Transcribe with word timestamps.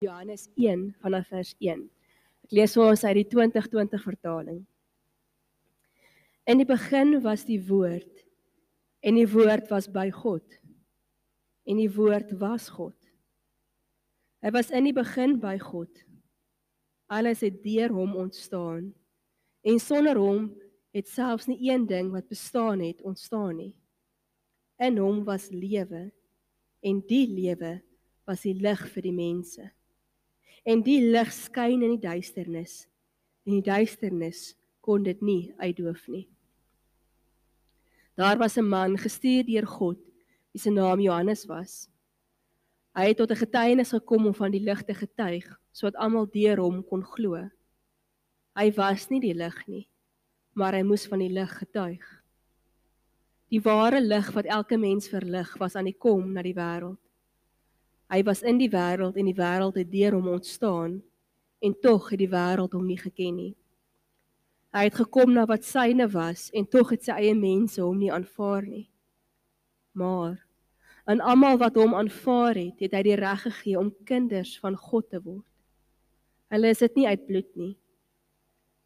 Johannes 0.00 0.48
1 0.56 0.94
vanaf 1.02 1.26
vers 1.28 1.50
1. 1.60 1.80
Ek 2.46 2.52
lees 2.56 2.72
vir 2.72 2.86
ons 2.88 3.02
uit 3.04 3.18
die 3.18 3.26
2020 3.28 4.00
vertaling. 4.00 4.60
In 6.48 6.56
die 6.56 6.64
begin 6.64 7.18
was 7.20 7.42
die 7.44 7.58
woord 7.68 8.22
en 9.04 9.18
die 9.20 9.28
woord 9.28 9.66
was 9.68 9.90
by 9.92 10.06
God 10.08 10.56
en 11.68 11.76
die 11.76 11.90
woord 11.92 12.32
was 12.40 12.70
God. 12.72 12.96
Hy 14.40 14.52
was 14.56 14.72
in 14.72 14.86
die 14.88 14.94
begin 14.96 15.34
by 15.42 15.58
God. 15.60 15.92
Alles 17.12 17.44
het 17.44 17.58
deur 17.60 17.92
hom 17.92 18.14
ontstaan 18.22 18.86
en 19.68 19.82
sonder 19.84 20.16
hom 20.16 20.46
het 20.96 21.10
selfs 21.12 21.44
nie 21.50 21.58
een 21.68 21.84
ding 21.84 22.08
wat 22.14 22.30
bestaan 22.32 22.80
het 22.80 23.04
ontstaan 23.04 23.60
nie. 23.60 23.74
In 24.80 24.96
hom 24.96 25.20
was 25.28 25.50
lewe 25.52 26.06
en 26.80 27.04
die 27.04 27.26
lewe 27.28 27.74
was 28.24 28.48
die 28.48 28.56
lig 28.56 28.86
vir 28.94 29.04
die 29.04 29.14
mense 29.20 29.68
en 30.64 30.82
die 30.82 31.00
lig 31.02 31.32
skyn 31.32 31.82
in 31.82 31.96
die 31.96 32.04
duisternis 32.08 32.86
en 33.46 33.56
die 33.56 33.64
duisternis 33.64 34.54
kon 34.84 35.04
dit 35.04 35.20
nie 35.22 35.52
uitdoof 35.60 36.06
nie. 36.08 36.28
Daar 38.16 38.38
was 38.38 38.56
'n 38.58 38.68
man 38.68 38.98
gestuur 38.98 39.44
deur 39.44 39.66
God 39.66 39.98
wie 40.52 40.60
se 40.60 40.70
naam 40.70 41.00
Johannes 41.00 41.46
was. 41.46 41.88
Hy 42.94 43.08
het 43.08 43.16
tot 43.16 43.30
'n 43.30 43.42
getuienis 43.44 43.90
gekom 43.90 44.26
om 44.26 44.34
van 44.34 44.50
die 44.50 44.60
lig 44.60 44.82
te 44.82 44.94
getuig 44.94 45.46
sodat 45.72 46.00
almal 46.00 46.26
deur 46.26 46.58
hom 46.58 46.84
kon 46.84 47.04
glo. 47.04 47.50
Hy 48.56 48.72
was 48.72 49.08
nie 49.10 49.20
die 49.20 49.34
lig 49.34 49.66
nie, 49.66 49.88
maar 50.52 50.74
hy 50.74 50.82
moes 50.82 51.06
van 51.06 51.18
die 51.18 51.28
lig 51.28 51.58
getuig. 51.58 52.22
Die 53.50 53.60
ware 53.60 54.00
lig 54.00 54.32
wat 54.34 54.44
elke 54.44 54.76
mens 54.76 55.08
verlig 55.08 55.58
was 55.58 55.76
aan 55.76 55.84
die 55.84 55.98
kom 55.98 56.32
na 56.32 56.42
die 56.42 56.54
wêreld. 56.54 57.09
Hy 58.10 58.24
was 58.26 58.42
in 58.42 58.58
die 58.58 58.70
wêreld 58.72 59.14
en 59.20 59.28
die 59.28 59.36
wêreld 59.38 59.76
het 59.78 59.90
deur 59.92 60.16
hom 60.16 60.32
ontstaan 60.32 60.96
en 61.62 61.74
tog 61.78 62.08
het 62.10 62.18
die 62.18 62.30
wêreld 62.32 62.74
hom 62.74 62.88
nie 62.88 62.98
geken 62.98 63.36
nie. 63.36 63.52
Hy 64.74 64.82
het 64.88 64.96
gekom 64.98 65.30
na 65.36 65.44
wat 65.46 65.66
syne 65.66 66.08
was 66.10 66.48
en 66.50 66.66
tog 66.66 66.90
het 66.90 67.06
sy 67.06 67.14
eie 67.22 67.36
mense 67.38 67.78
hom 67.78 68.00
nie 68.02 68.10
aanvaar 68.10 68.66
nie. 68.66 68.88
Maar 69.94 70.40
aan 71.06 71.22
almal 71.22 71.60
wat 71.62 71.78
hom 71.78 71.94
aanvaar 71.94 72.58
het, 72.58 72.82
het 72.82 72.98
hy 72.98 73.04
die 73.06 73.16
reg 73.18 73.46
gegee 73.46 73.78
om 73.78 73.94
kinders 74.06 74.56
van 74.62 74.74
God 74.78 75.06
te 75.14 75.22
word. 75.22 75.46
Hulle 76.50 76.74
is 76.74 76.82
dit 76.82 76.98
nie 76.98 77.06
uit 77.06 77.26
bloed 77.30 77.50
nie, 77.54 77.72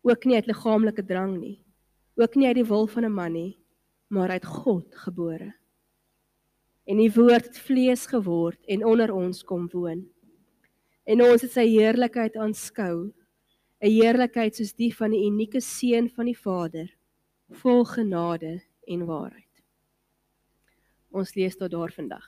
ook 0.05 0.29
nie 0.29 0.37
uit 0.37 0.53
liggaamlike 0.53 1.05
drang 1.09 1.39
nie, 1.41 1.59
ook 2.20 2.37
nie 2.37 2.53
uit 2.53 2.61
die 2.61 2.69
wil 2.69 2.87
van 2.87 3.05
'n 3.09 3.13
man 3.13 3.33
nie, 3.33 3.57
maar 4.13 4.37
uit 4.37 4.45
God 4.45 4.93
gebore 4.95 5.55
en 6.85 7.01
die 7.01 7.11
woord 7.13 7.49
het 7.49 7.59
vlees 7.59 8.07
geword 8.07 8.61
en 8.69 8.85
onder 8.85 9.13
ons 9.13 9.43
kom 9.45 9.69
woon. 9.73 10.05
En 11.05 11.23
ons 11.25 11.43
het 11.45 11.53
sy 11.53 11.67
heerlikheid 11.69 12.37
aanskou, 12.37 13.13
'n 13.81 13.91
heerlikheid 13.91 14.57
soos 14.57 14.73
die 14.73 14.93
van 14.95 15.11
die 15.11 15.27
unieke 15.27 15.61
seun 15.61 16.09
van 16.09 16.27
die 16.27 16.39
Vader, 16.39 16.89
vol 17.51 17.85
genade 17.85 18.63
en 18.89 19.07
waarheid. 19.07 19.63
Ons 21.13 21.35
lees 21.35 21.57
tot 21.57 21.71
daar 21.71 21.93
vandag. 21.93 22.25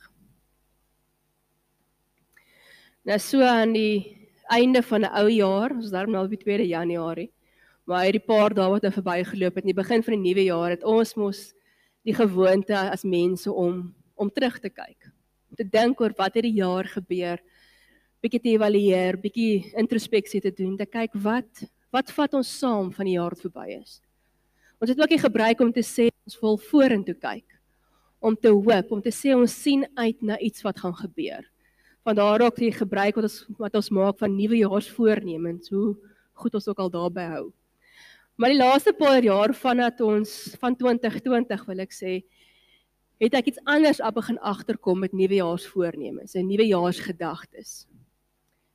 Nou 3.04 3.18
so 3.18 3.40
aan 3.40 3.72
die 3.72 4.28
einde 4.50 4.82
van 4.82 5.00
'n 5.00 5.14
ou 5.22 5.28
jaar, 5.28 5.70
ons 5.70 5.90
daarom 5.90 6.12
nou 6.12 6.24
op 6.24 6.30
die 6.30 6.44
2de 6.44 6.66
Januarie, 6.66 7.32
maar 7.84 8.04
hierdie 8.04 8.26
paar 8.26 8.54
dae 8.54 8.70
wat 8.70 8.82
nou 8.82 8.92
verbygeloop 8.92 9.54
het, 9.54 9.64
in 9.64 9.74
die 9.74 9.82
begin 9.82 10.02
van 10.02 10.14
die 10.14 10.24
nuwe 10.28 10.44
jaar 10.44 10.70
het 10.70 10.84
ons 10.84 11.14
mos 11.14 11.54
die 12.02 12.14
gewoonte 12.14 12.74
as 12.74 13.04
mense 13.04 13.52
om 13.52 13.94
om 14.16 14.32
terug 14.32 14.58
te 14.60 14.72
kyk. 14.72 15.12
Om 15.52 15.60
te 15.60 15.68
dink 15.68 16.00
oor 16.00 16.14
wat 16.16 16.34
het 16.34 16.46
die 16.46 16.58
jaar 16.58 16.88
gebeur, 16.90 17.40
bietjie 18.24 18.42
te 18.42 18.52
evalueer, 18.56 19.18
bietjie 19.20 19.70
introspeksie 19.78 20.40
te 20.42 20.50
doen, 20.50 20.76
te 20.76 20.88
kyk 20.88 21.14
wat 21.22 21.66
wat 21.94 22.10
vat 22.12 22.34
ons 22.36 22.48
saam 22.58 22.90
van 22.92 23.08
die 23.08 23.14
jaar 23.14 23.32
wat 23.32 23.44
verby 23.46 23.78
is. 23.78 24.00
Ons 24.82 24.90
het 24.90 24.98
ook 25.00 25.12
hier 25.14 25.22
gebruik 25.22 25.60
om 25.64 25.70
te 25.72 25.84
sê 25.86 26.10
ons 26.26 26.38
wil 26.42 26.58
vorentoe 26.60 27.14
kyk. 27.16 27.46
Om 28.20 28.34
te 28.36 28.50
hoop, 28.52 28.90
om 28.92 29.00
te 29.00 29.12
sê 29.14 29.32
ons 29.36 29.52
sien 29.52 29.86
uit 29.96 30.18
na 30.20 30.36
iets 30.44 30.64
wat 30.66 30.82
gaan 30.82 30.96
gebeur. 30.98 31.46
Van 32.04 32.18
daar 32.18 32.42
ook 32.44 32.58
die 32.60 32.72
gebruik 32.74 33.16
wat 33.16 33.28
ons 33.28 33.38
wat 33.62 33.78
ons 33.78 33.92
maak 33.94 34.18
van 34.20 34.34
nuwejaarsvoornemens, 34.36 35.70
hoe 35.72 35.94
goed 36.36 36.58
ons 36.58 36.68
ook 36.68 36.82
al 36.84 36.92
daarby 36.92 37.24
hou. 37.32 37.46
Maar 38.36 38.52
die 38.52 38.60
laaste 38.60 38.92
paar 38.92 39.24
jaar 39.24 39.54
vandat 39.56 40.00
ons 40.04 40.32
van 40.60 40.76
2020 40.76 41.64
wil 41.70 41.80
ek 41.86 41.94
sê, 41.96 42.18
het 43.22 43.36
ek 43.38 43.52
iets 43.52 43.62
anders 43.64 44.00
op 44.04 44.18
begin 44.18 44.38
agterkom 44.44 44.98
met 45.00 45.14
nuwejaarsvoornemens 45.16 46.34
en 46.36 46.48
nuwejaarsgedagtes. 46.50 47.86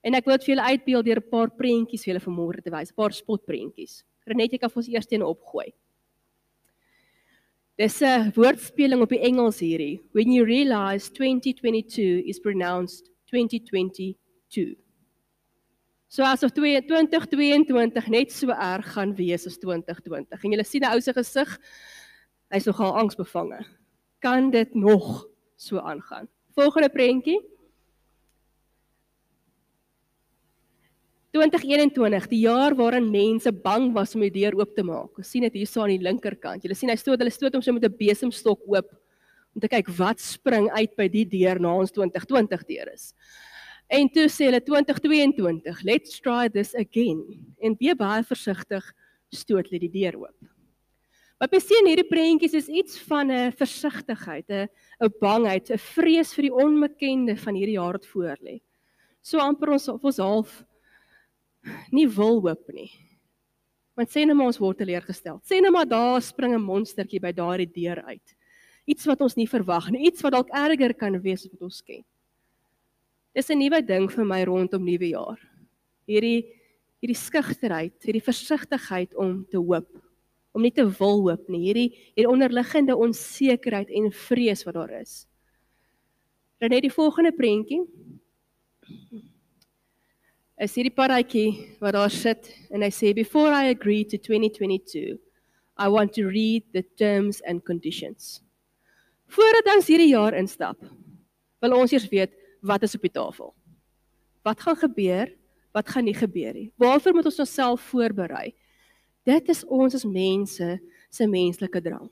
En 0.01 0.17
ek 0.17 0.25
wil 0.25 0.39
dit 0.39 0.47
vir 0.47 0.53
julle 0.55 0.69
uitbeeld 0.73 1.05
deur 1.05 1.21
'n 1.21 1.29
paar 1.29 1.51
prentjies 1.53 2.03
vir 2.03 2.13
julle 2.13 2.25
vanmôre 2.25 2.61
te 2.61 2.71
wys, 2.71 2.89
'n 2.89 2.95
paar 2.95 3.13
spotprentjies. 3.13 4.03
Renet, 4.25 4.53
ek 4.53 4.61
kan 4.61 4.69
vir 4.69 4.81
ons 4.81 4.89
eers 4.89 5.11
een 5.11 5.23
opgooi. 5.23 5.73
Dis 7.77 8.01
'n 8.01 8.31
woordspeling 8.33 9.01
op 9.01 9.09
die 9.09 9.21
Engels 9.21 9.59
hierdie. 9.59 10.01
When 10.13 10.31
you 10.31 10.43
realize 10.45 11.11
2022 11.11 12.25
is 12.25 12.39
pronounced 12.39 13.11
2022. 13.25 14.75
So 16.07 16.23
asof 16.23 16.51
2022 16.51 18.07
net 18.09 18.31
so 18.31 18.49
erg 18.49 18.93
gaan 18.93 19.15
wees 19.15 19.45
as 19.45 19.57
2020. 19.57 20.43
En 20.43 20.51
julle 20.51 20.63
sien 20.63 20.81
'n 20.81 20.93
ou 20.93 20.99
se 20.99 21.13
gesig, 21.13 21.59
hy's 22.49 22.65
nogal 22.65 22.97
angsbevange 22.97 23.80
kan 24.21 24.51
dit 24.53 24.75
nog 24.77 25.25
so 25.57 25.81
aangaan. 25.81 26.29
Volgende 26.55 26.89
prentjie. 26.89 27.39
2021, 31.31 32.27
die 32.27 32.41
jaar 32.43 32.75
waarin 32.75 33.07
mense 33.11 33.53
bang 33.55 33.93
was 33.95 34.15
om 34.17 34.25
die 34.25 34.33
deur 34.35 34.57
oop 34.59 34.73
te 34.75 34.83
maak. 34.83 35.15
Ons 35.15 35.29
sien 35.31 35.45
dit 35.47 35.61
hierso 35.61 35.85
aan 35.85 35.93
die 35.93 36.03
linkerkant. 36.03 36.65
Julle 36.65 36.75
sien 36.75 36.91
hy 36.91 36.97
stoot 36.99 37.21
hulle 37.23 37.31
stoot 37.31 37.55
hom 37.55 37.63
so 37.63 37.71
met 37.71 37.85
'n 37.87 37.97
besemstok 37.97 38.59
oop 38.67 38.89
om 39.55 39.61
te 39.61 39.67
kyk 39.67 39.87
wat 39.97 40.19
spring 40.19 40.69
uit 40.71 40.95
by 40.97 41.07
die 41.07 41.25
deur 41.25 41.59
na 41.59 41.73
ons 41.79 41.91
2020 41.91 42.65
deur 42.67 42.91
is. 42.93 43.13
En 43.87 44.09
toe 44.09 44.27
sê 44.27 44.47
hulle 44.47 44.61
2022, 44.63 45.83
let's 45.83 46.19
try 46.19 46.49
this 46.49 46.75
again. 46.75 47.23
En 47.61 47.75
baie 47.75 47.95
baie 47.95 48.23
versigtig 48.23 48.83
stoot 49.31 49.67
hulle 49.67 49.79
die 49.79 49.91
deur 49.91 50.17
oop. 50.19 50.50
Wat 51.41 51.55
ons 51.57 51.65
sien 51.65 51.87
hierdie 51.89 52.05
prentjies 52.05 52.53
is 52.53 52.67
iets 52.69 52.99
van 53.09 53.31
'n 53.31 53.51
versigtigheid, 53.57 54.45
'n 54.49 54.69
'n 55.01 55.13
bangheid, 55.19 55.71
'n 55.71 55.77
vrees 55.77 56.35
vir 56.35 56.43
die 56.43 56.53
onbekende 56.53 57.35
van 57.35 57.55
hierdie 57.55 57.79
jaar 57.81 57.93
wat 57.93 58.05
voor 58.05 58.37
lê. 58.45 58.61
So 59.23 59.39
amper 59.39 59.71
ons 59.71 59.87
of 59.87 60.03
ons 60.03 60.17
half 60.17 60.63
nie 61.91 62.07
wil 62.07 62.41
hoop 62.41 62.69
nie. 62.69 62.91
Want 63.97 64.09
sê 64.09 64.25
net 64.25 64.35
maar 64.35 64.53
ons 64.53 64.59
word 64.59 64.77
teleurgestel. 64.77 65.41
Sê 65.41 65.61
net 65.61 65.71
maar 65.71 65.87
daar 65.87 66.21
spring 66.21 66.53
'n 66.53 66.61
monstertjie 66.61 67.19
by 67.19 67.31
daardie 67.31 67.73
deur 67.73 68.03
uit. 68.05 68.35
Iets 68.85 69.05
wat 69.05 69.21
ons 69.21 69.35
nie 69.35 69.47
verwag 69.47 69.89
nie, 69.89 70.05
iets 70.05 70.21
wat 70.21 70.33
dalk 70.33 70.49
erger 70.49 70.93
kan 70.93 71.19
wees 71.21 71.45
as 71.45 71.51
wat 71.51 71.61
ons 71.61 71.81
ken. 71.81 72.05
Dis 73.33 73.49
'n 73.49 73.57
nuwe 73.57 73.81
ding 73.81 74.11
vir 74.11 74.25
my 74.25 74.43
rondom 74.43 74.85
nuwe 74.85 75.09
jaar. 75.09 75.39
Hierdie 76.07 76.45
hierdie 77.01 77.17
skugterheid, 77.17 77.97
hierdie 78.03 78.21
versigtigheid 78.21 79.15
om 79.15 79.43
te 79.49 79.57
hoop 79.57 80.10
om 80.51 80.63
nie 80.65 80.73
te 80.75 80.85
wil 80.99 81.21
hoop 81.25 81.49
nie. 81.51 81.63
Hierdie 81.67 81.89
hier 82.15 82.29
onderliggende 82.31 82.95
onsekerheid 82.97 83.89
en 83.89 84.11
vrees 84.27 84.65
wat 84.67 84.77
daar 84.79 84.93
is. 85.01 85.25
Dan 86.61 86.73
net 86.75 86.85
die 86.85 86.93
volgende 86.93 87.31
prentjie. 87.33 87.81
Is 90.61 90.75
hierdie 90.77 90.93
paradjie 90.93 91.77
wat 91.81 91.95
daar 91.97 92.13
sit 92.13 92.51
en 92.69 92.83
hy 92.85 92.91
sê 92.93 93.15
before 93.17 93.49
I 93.49 93.71
agree 93.73 94.05
to 94.05 94.17
2022 94.17 95.17
I 95.81 95.87
want 95.89 96.13
to 96.13 96.27
read 96.29 96.67
the 96.75 96.83
terms 96.99 97.41
and 97.47 97.63
conditions. 97.65 98.43
Voordat 99.31 99.69
ons 99.73 99.87
hierdie 99.87 100.11
jaar 100.11 100.35
instap, 100.37 100.77
wil 101.63 101.77
ons 101.79 101.93
eers 101.95 102.09
weet 102.11 102.35
wat 102.61 102.83
is 102.85 102.93
op 102.97 103.05
die 103.07 103.13
tafel. 103.15 103.53
Wat 104.45 104.61
gaan 104.61 104.77
gebeur? 104.77 105.31
Wat 105.71 105.87
gaan 105.89 106.05
nie 106.05 106.17
gebeur 106.17 106.53
nie? 106.53 106.67
Waarvoor 106.81 107.15
moet 107.15 107.29
ons 107.31 107.39
onsself 107.39 107.85
voorberei? 107.89 108.51
Dit 109.27 109.49
is 109.53 109.63
ons 109.65 109.95
as 109.95 110.05
mense 110.05 110.67
se 111.11 111.27
menslike 111.27 111.81
drang. 111.81 112.09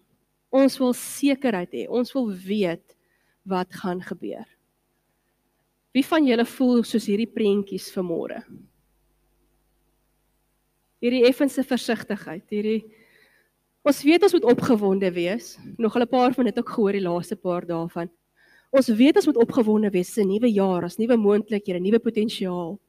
Ons 0.49 0.77
wil 0.81 0.93
sekerheid 0.97 1.71
hê. 1.73 1.85
Ons 1.89 2.13
wil 2.13 2.29
weet 2.33 2.95
wat 3.49 3.73
gaan 3.81 4.01
gebeur. 4.01 4.45
Wie 5.93 6.05
van 6.05 6.25
julle 6.25 6.45
voel 6.45 6.83
soos 6.85 7.07
hierdie 7.09 7.29
prentjies 7.29 7.89
vanmôre? 7.95 8.43
Hierdie 11.01 11.25
effense 11.29 11.63
versigtigheid, 11.65 12.45
hierdie 12.51 12.81
Ons 13.87 14.01
weet 14.03 14.23
ons 14.27 14.33
moet 14.35 14.47
opgewonde 14.51 15.09
wees. 15.15 15.57
Nog 15.77 15.95
'n 15.97 16.07
paar 16.07 16.33
van 16.33 16.45
dit 16.45 16.59
ook 16.59 16.69
gehoor 16.69 16.91
die 16.91 17.01
laaste 17.01 17.35
paar 17.35 17.65
dae 17.65 17.87
van. 17.89 18.09
Ons 18.69 18.87
weet 18.87 19.15
ons 19.15 19.25
moet 19.25 19.37
opgewonde 19.37 19.89
wees 19.89 20.13
vir 20.13 20.23
'n 20.23 20.27
nuwe 20.27 20.51
jaar, 20.51 20.83
as 20.83 20.97
nuwe 20.97 21.17
moontlikhede, 21.17 21.79
nuwe 21.79 21.99
potensiaal. 21.99 22.79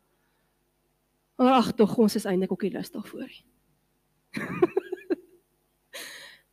Maar 1.39 1.53
ag 1.53 1.73
tog, 1.73 1.97
ons 1.99 2.17
is 2.17 2.25
eintlik 2.25 2.53
ook 2.53 2.63
nie 2.63 2.73
lus 2.73 2.91
daarvoor 2.91 3.27
nie. 3.27 3.45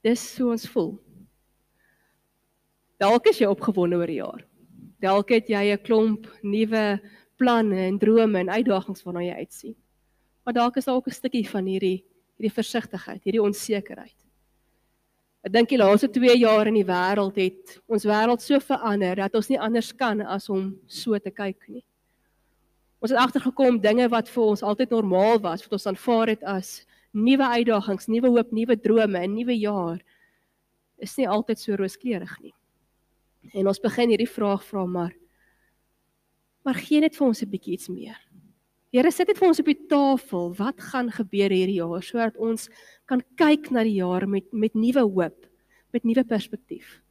Dis 0.06 0.22
so 0.36 0.52
ons 0.52 0.68
voel. 0.72 0.94
Dalk 2.98 3.30
is 3.30 3.40
jy 3.42 3.50
opgewonde 3.50 4.00
oor 4.00 4.10
die 4.10 4.22
jaar. 4.22 4.44
Dalk 5.04 5.30
het 5.30 5.50
jy 5.50 5.74
'n 5.74 5.84
klomp 5.86 6.26
nuwe 6.42 7.00
planne 7.38 7.78
en 7.88 8.00
drome 8.00 8.40
en 8.40 8.50
uitdagings 8.50 9.04
waarna 9.06 9.22
jy 9.22 9.36
uitsien. 9.38 9.76
Maar 10.44 10.54
dalk 10.54 10.78
is 10.78 10.86
daar 10.86 10.96
ook 10.96 11.08
'n 11.08 11.14
stukkie 11.14 11.50
van 11.50 11.66
hierdie 11.66 12.04
hierdie 12.38 12.54
versigtigheid, 12.54 13.24
hierdie 13.24 13.42
onsekerheid. 13.42 14.16
Ek 15.42 15.52
dink 15.54 15.70
die 15.70 15.78
laaste 15.78 16.10
2 16.12 16.38
jaar 16.38 16.68
in 16.68 16.76
die 16.78 16.86
wêreld 16.86 17.36
het 17.36 17.80
ons 17.88 18.06
wêreld 18.06 18.42
so 18.42 18.60
verander 18.60 19.16
dat 19.16 19.36
ons 19.36 19.50
nie 19.50 19.60
anders 19.60 19.92
kan 19.96 20.22
as 20.22 20.50
om 20.50 20.76
so 20.88 21.18
te 21.18 21.32
kyk 21.32 21.68
nie. 21.68 21.84
Ons 23.02 23.12
het 23.12 23.20
agtergekom 23.20 23.80
dinge 23.82 24.08
wat 24.10 24.30
vir 24.30 24.44
ons 24.44 24.64
altyd 24.64 24.90
normaal 24.90 25.40
was, 25.40 25.64
wat 25.64 25.74
ons 25.78 25.88
aanvaar 25.88 26.28
het 26.28 26.44
as 26.44 26.86
nuwe 27.18 27.50
uitdagings, 27.58 28.08
nuwe 28.08 28.30
hoop, 28.30 28.52
nuwe 28.54 28.78
drome, 28.80 29.20
'n 29.20 29.34
nuwe 29.34 29.58
jaar 29.58 30.00
is 30.98 31.18
nie 31.18 31.28
altyd 31.28 31.60
so 31.60 31.76
rooskleurig 31.76 32.34
nie. 32.42 32.54
En 33.54 33.68
ons 33.68 33.80
begin 33.80 34.10
hierdie 34.10 34.30
vraag 34.30 34.64
vra 34.64 34.86
maar 34.86 35.14
maar 36.66 36.76
gee 36.76 37.00
net 37.00 37.16
vir 37.16 37.28
ons 37.28 37.42
'n 37.42 37.50
bietjie 37.50 37.74
iets 37.74 37.90
meer. 37.90 38.18
Here 38.92 39.12
sit 39.12 39.28
dit 39.28 39.38
vir 39.38 39.48
ons 39.48 39.60
op 39.60 39.66
die 39.66 39.88
tafel. 39.88 40.54
Wat 40.58 40.82
gaan 40.82 41.12
gebeur 41.12 41.52
hierdie 41.52 41.80
jaar 41.80 42.04
sodat 42.04 42.38
ons 42.38 42.70
kan 43.06 43.22
kyk 43.38 43.72
na 43.72 43.84
die 43.84 44.00
jaar 44.00 44.28
met 44.28 44.52
met 44.54 44.74
nuwe 44.76 45.04
hoop, 45.04 45.48
met 45.94 46.04
nuwe 46.04 46.24
perspektief. 46.24 47.02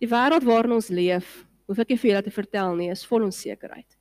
Die 0.00 0.08
wêreld 0.08 0.44
waarin 0.44 0.72
ons 0.72 0.88
leef, 0.88 1.46
hoef 1.66 1.78
ek 1.78 1.88
nie 1.88 1.96
vir 1.96 2.10
julle 2.10 2.22
te 2.22 2.30
vertel 2.30 2.76
nie, 2.76 2.90
is 2.90 3.04
vol 3.04 3.24
onsekerheid. 3.24 3.95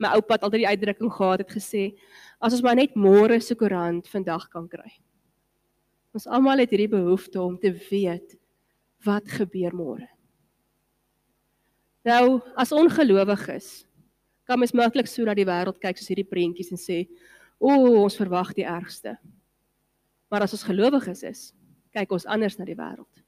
My 0.00 0.14
oupa 0.16 0.36
het 0.36 0.46
altyd 0.46 0.64
die 0.64 0.70
uitdrukking 0.70 1.12
gehad 1.12 1.42
het 1.44 1.52
gesê, 1.52 1.92
as 2.40 2.54
ons 2.56 2.62
maar 2.64 2.78
net 2.78 2.96
môre 2.98 3.40
se 3.40 3.54
koerant 3.58 4.08
vandag 4.08 4.48
kan 4.52 4.68
kry. 4.68 4.90
Ons 6.12 6.26
almal 6.26 6.60
het 6.64 6.72
hierdie 6.72 6.90
behoefte 6.92 7.40
om 7.40 7.58
te 7.58 7.72
weet 7.90 8.36
wat 9.06 9.28
gebeur 9.28 9.74
môre. 9.76 10.08
Nou, 12.04 12.40
as 12.58 12.72
ongelowiges 12.74 13.84
kan 14.48 14.58
mens 14.58 14.74
maklik 14.74 15.06
so 15.06 15.24
na 15.24 15.36
die 15.38 15.46
wêreld 15.46 15.78
kyk 15.80 15.96
soos 15.98 16.10
hierdie 16.10 16.28
prentjies 16.28 16.72
en 16.74 16.80
sê, 16.80 17.06
"O, 17.60 17.70
ons 18.02 18.16
verwag 18.16 18.52
die 18.54 18.66
ergste." 18.66 19.16
Maar 20.28 20.42
as 20.42 20.52
ons 20.52 20.64
gelowiges 20.64 21.22
is, 21.22 21.54
kyk 21.92 22.12
ons 22.12 22.26
anders 22.26 22.58
na 22.58 22.64
die 22.64 22.76
wêreld. 22.76 23.22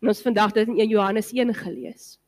En 0.00 0.08
ons 0.08 0.22
vandag 0.22 0.52
dit 0.52 0.68
in 0.68 0.80
1 0.80 0.88
Johannes 0.88 1.32
1 1.32 1.54
gelees. 1.54 2.18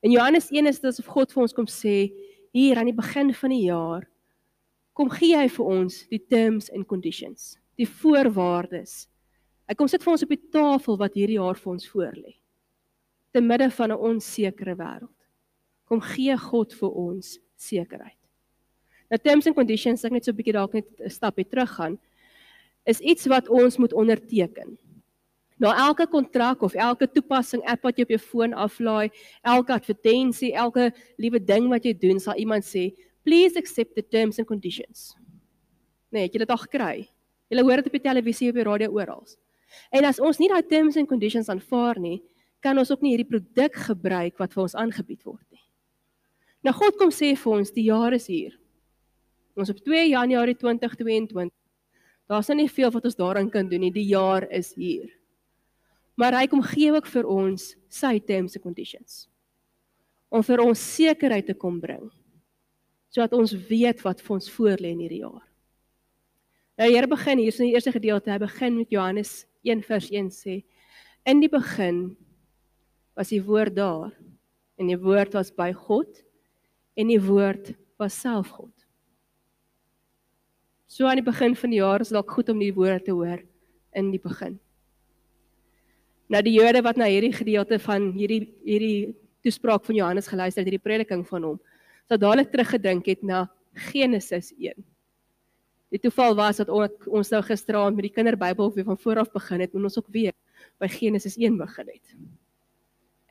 In 0.00 0.10
Johannes 0.10 0.50
1 0.50 0.66
is 0.66 0.78
dit 0.80 0.88
asof 0.88 1.06
God 1.06 1.32
vir 1.32 1.42
ons 1.42 1.52
kom 1.52 1.66
sê, 1.66 2.12
hier 2.52 2.78
aan 2.78 2.90
die 2.90 2.96
begin 2.96 3.34
van 3.34 3.50
die 3.50 3.64
jaar, 3.68 4.06
kom 4.92 5.10
gee 5.10 5.36
hy 5.36 5.48
vir 5.48 5.66
ons 5.66 6.02
die 6.10 6.20
terms 6.20 6.70
and 6.74 6.86
conditions, 6.86 7.58
die 7.78 7.88
voorwaardes. 7.88 9.06
Hy 9.68 9.74
kom 9.78 9.88
sit 9.88 10.02
vir 10.02 10.12
ons 10.12 10.26
op 10.26 10.34
die 10.34 10.50
tafel 10.52 10.98
wat 10.98 11.14
hierdie 11.14 11.38
jaar 11.38 11.58
vir 11.58 11.72
ons 11.72 11.88
voorlê 11.88 12.40
te 13.30 13.40
midde 13.40 13.70
van 13.70 13.92
'n 13.92 14.02
onsekere 14.10 14.74
wêreld. 14.74 15.18
Kom 15.86 16.00
gee 16.00 16.36
God 16.36 16.72
vir 16.74 16.90
ons 16.90 17.38
sekerheid. 17.56 18.18
Nou 19.10 19.18
terms 19.18 19.46
and 19.46 19.54
conditions, 19.54 20.04
ek 20.04 20.12
net 20.12 20.24
so 20.24 20.32
'n 20.32 20.36
bietjie 20.36 20.52
dalk 20.52 20.74
net 20.74 20.86
'n 21.00 21.10
stapie 21.10 21.44
terug 21.44 21.70
gaan, 21.70 21.98
is 22.86 23.00
iets 23.00 23.26
wat 23.26 23.48
ons 23.48 23.78
moet 23.78 23.92
onderteken. 23.92 24.78
Na 25.60 25.74
elke 25.76 26.06
kontrak 26.08 26.62
of 26.64 26.74
elke 26.74 27.04
toepassing 27.12 27.62
app 27.68 27.84
wat 27.84 27.98
jy 27.98 28.06
op 28.06 28.12
jou 28.14 28.20
foon 28.22 28.54
aflaai, 28.56 29.10
elke 29.44 29.74
advertensie, 29.76 30.54
elke 30.56 30.88
liewe 31.20 31.40
ding 31.44 31.68
wat 31.68 31.84
jy 31.84 31.92
doen, 32.00 32.20
sal 32.20 32.38
iemand 32.40 32.64
sê, 32.64 32.94
"Please 33.24 33.58
accept 33.58 33.94
the 33.94 34.02
terms 34.02 34.38
and 34.38 34.48
conditions." 34.48 35.16
Nee, 36.10 36.28
jy 36.28 36.32
het 36.32 36.48
dit 36.48 36.50
al 36.50 36.64
gekry. 36.64 37.08
Jy 37.50 37.62
hoor 37.62 37.76
dit 37.76 37.86
op 37.86 37.92
die 37.92 38.00
televisie, 38.00 38.48
op 38.48 38.54
die 38.54 38.64
radio 38.64 38.90
oral. 38.90 39.26
En 39.92 40.04
as 40.04 40.20
ons 40.20 40.38
nie 40.38 40.48
daai 40.48 40.62
terms 40.66 40.96
and 40.96 41.08
conditions 41.08 41.48
aanvaar 41.48 41.98
nie, 41.98 42.22
kan 42.60 42.78
ons 42.78 42.90
ook 42.90 43.02
nie 43.02 43.16
hierdie 43.16 43.28
produk 43.28 43.74
gebruik 43.74 44.38
wat 44.38 44.52
vir 44.52 44.62
ons 44.62 44.74
aangebied 44.74 45.22
word 45.24 45.46
nie. 45.50 45.62
Nou 46.62 46.74
God 46.76 46.96
kom 46.96 47.10
sê 47.10 47.36
vir 47.36 47.52
ons 47.52 47.70
die 47.70 47.84
jaar 47.84 48.12
is 48.12 48.26
hier. 48.26 48.58
Ons 49.56 49.70
op 49.70 49.80
2 49.84 50.08
Januarie 50.08 50.56
2022. 50.56 51.52
Daar's 52.30 52.48
nou 52.48 52.56
nie 52.60 52.68
veel 52.68 52.90
wat 52.90 53.04
ons 53.04 53.18
daaraan 53.18 53.50
kan 53.50 53.68
doen 53.68 53.80
nie. 53.80 53.90
Die 53.92 54.06
jaar 54.06 54.46
is 54.50 54.74
hier. 54.74 55.08
Maar 56.18 56.40
hy 56.40 56.46
kom 56.50 56.62
gee 56.62 56.92
ook 56.92 57.06
vir 57.10 57.28
ons 57.28 57.74
sy 57.92 58.18
terms 58.18 58.56
and 58.56 58.64
conditions. 58.64 59.26
Om 60.30 60.44
vir 60.46 60.62
ons 60.62 60.80
sekerheid 60.96 61.46
te 61.46 61.54
kom 61.54 61.80
bring. 61.82 62.08
Sodat 63.10 63.34
ons 63.34 63.54
weet 63.68 64.02
wat 64.06 64.20
vir 64.22 64.36
ons 64.36 64.50
voorlê 64.54 64.92
in 64.94 65.02
hierdie 65.02 65.22
jaar. 65.24 65.46
Nou 66.78 66.88
die 66.88 66.96
Here 66.96 67.10
begin 67.10 67.42
hier 67.42 67.52
in 67.58 67.68
die 67.68 67.74
eerste 67.74 67.92
gedeelte. 67.92 68.30
Hy 68.32 68.38
begin 68.40 68.78
met 68.78 68.92
Johannes 68.94 69.44
1 69.68 69.82
vers 69.84 70.08
1 70.08 70.30
sê: 70.32 70.60
In 71.28 71.42
die 71.42 71.50
begin 71.52 72.16
was 73.18 73.28
die 73.34 73.42
woord 73.44 73.74
daar 73.76 74.14
en 74.80 74.88
die 74.88 74.96
woord 74.96 75.34
was 75.36 75.50
by 75.52 75.74
God 75.76 76.22
en 76.96 77.10
die 77.12 77.20
woord 77.20 77.74
was 78.00 78.16
self 78.16 78.48
God. 78.56 78.72
So 80.88 81.06
aan 81.06 81.20
die 81.20 81.26
begin 81.26 81.52
van 81.54 81.70
die 81.70 81.82
jaar 81.82 82.00
is 82.00 82.14
dalk 82.14 82.32
goed 82.32 82.48
om 82.50 82.58
die 82.58 82.72
woord 82.74 83.04
te 83.06 83.12
hoor 83.14 83.44
in 83.92 84.10
die 84.10 84.22
begin. 84.22 84.56
Nou 86.30 86.42
die 86.46 86.54
Jode 86.54 86.82
wat 86.86 86.98
na 87.00 87.08
hierdie 87.10 87.32
gedeelte 87.34 87.80
van 87.82 88.12
hierdie 88.14 88.44
hierdie 88.62 89.16
toespraak 89.42 89.82
van 89.86 89.96
Johannes 89.96 90.28
geluister 90.30 90.62
het, 90.62 90.68
hierdie 90.68 90.84
prediking 90.84 91.24
van 91.26 91.46
hom, 91.46 91.56
sou 92.06 92.18
dadelik 92.20 92.52
teruggedink 92.52 93.08
het 93.08 93.24
na 93.26 93.46
Genesis 93.90 94.52
1. 94.58 94.76
Die 95.90 95.98
toeval 95.98 96.36
was 96.38 96.60
dat 96.60 96.70
ons 96.70 97.32
nou 97.32 97.40
gisteraand 97.42 97.96
met 97.96 98.06
die 98.06 98.14
kinderbybel 98.14 98.70
weer 98.76 98.86
van 98.86 98.98
voor 99.00 99.24
af 99.24 99.32
begin 99.34 99.64
het 99.64 99.74
en 99.74 99.88
ons 99.88 99.98
ook 99.98 100.10
weer 100.14 100.34
by 100.78 100.86
Genesis 100.92 101.34
1 101.40 101.56
begin 101.58 101.90
het. 101.90 102.14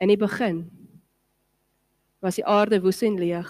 In 0.00 0.12
die 0.12 0.20
begin 0.20 0.64
was 2.20 2.36
die 2.36 2.44
aarde 2.44 2.82
woes 2.84 3.00
en 3.06 3.16
leeg. 3.16 3.48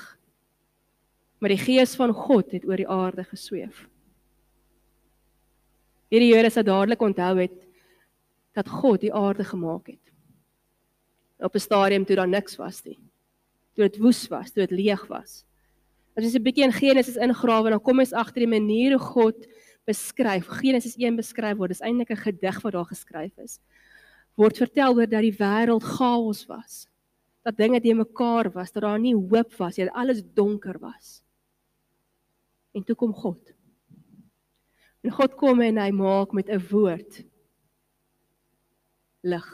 Maar 1.41 1.57
die 1.57 1.65
gees 1.65 1.97
van 1.99 2.13
God 2.15 2.53
het 2.55 2.69
oor 2.69 2.79
die 2.79 2.89
aarde 2.89 3.25
gesweef. 3.27 3.89
Hierdie 6.11 6.31
Jode 6.31 6.53
sou 6.55 6.63
dadelik 6.67 7.03
onthou 7.03 7.35
het 7.41 7.59
dat 8.61 8.69
God 8.69 9.01
die 9.01 9.13
aarde 9.15 9.45
gemaak 9.45 9.87
het. 9.95 10.13
Op 11.41 11.55
'n 11.55 11.67
stadium 11.67 12.05
toe 12.05 12.17
daar 12.17 12.29
niks 12.29 12.57
was 12.57 12.83
nie. 12.85 12.99
Toe 13.75 13.89
dit 13.89 13.99
woes 13.99 14.29
was, 14.29 14.53
toe 14.53 14.67
dit 14.67 14.79
leeg 14.79 15.07
was. 15.09 15.45
As 16.17 16.25
jy 16.25 16.39
'n 16.39 16.43
bietjie 16.43 16.65
in 16.65 16.73
Genesis 16.73 17.17
ingrawe 17.17 17.71
dan 17.71 17.81
kom 17.81 18.01
jy 18.01 18.13
agter 18.13 18.45
die 18.45 18.61
manier 18.61 18.99
hoe 18.99 19.07
God 19.15 19.47
beskryf. 19.87 20.47
Genesis 20.47 20.97
1 20.97 21.17
beskryf 21.17 21.57
word. 21.57 21.71
Dis 21.71 21.81
eintlik 21.81 22.11
'n 22.11 22.17
gedig 22.17 22.63
wat 22.63 22.73
daar 22.73 22.85
geskryf 22.85 23.39
is 23.39 23.61
word 24.41 24.61
vertel 24.61 24.97
oor 24.97 25.09
dat 25.09 25.25
die 25.25 25.37
wêreld 25.37 25.87
chaos 25.97 26.45
was. 26.49 26.87
Dat 27.45 27.57
dinge 27.57 27.81
te 27.81 27.95
mekaar 27.97 28.51
was, 28.53 28.73
dat 28.73 28.85
daar 28.85 29.01
nie 29.01 29.15
hoop 29.17 29.55
was, 29.59 29.77
dat 29.77 29.93
alles 29.97 30.23
donker 30.35 30.79
was. 30.81 31.21
En 32.77 32.85
toe 32.85 32.97
kom 32.97 33.15
God. 33.15 33.53
En 35.01 35.15
God 35.17 35.35
kom 35.41 35.63
en 35.65 35.81
hy 35.81 35.91
maak 35.91 36.33
met 36.33 36.49
'n 36.49 36.61
woord 36.71 37.25
lig. 39.21 39.49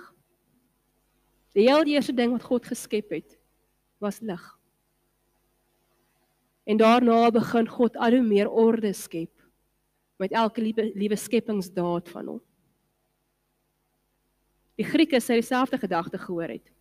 Die 1.56 1.68
heel 1.68 1.84
eerste 1.84 2.14
ding 2.14 2.32
wat 2.32 2.44
God 2.44 2.66
geskep 2.66 3.10
het, 3.10 3.38
was 3.98 4.20
lig. 4.20 4.42
En 6.66 6.76
daarna 6.76 7.30
begin 7.30 7.68
God 7.68 7.96
al 7.96 8.18
hoe 8.18 8.26
meer 8.26 8.50
orde 8.50 8.92
skep 8.92 9.32
met 10.16 10.32
elke 10.32 10.60
liewe 10.60 10.90
liewe 10.94 11.16
skepingsdaad 11.16 12.08
van 12.08 12.26
hom 12.26 12.42
die 14.76 14.84
Grieke 14.84 15.20
sê 15.20 15.38
dieselfde 15.40 15.78
gedagte 15.80 16.18
gehoor 16.20 16.52
het. 16.52 16.72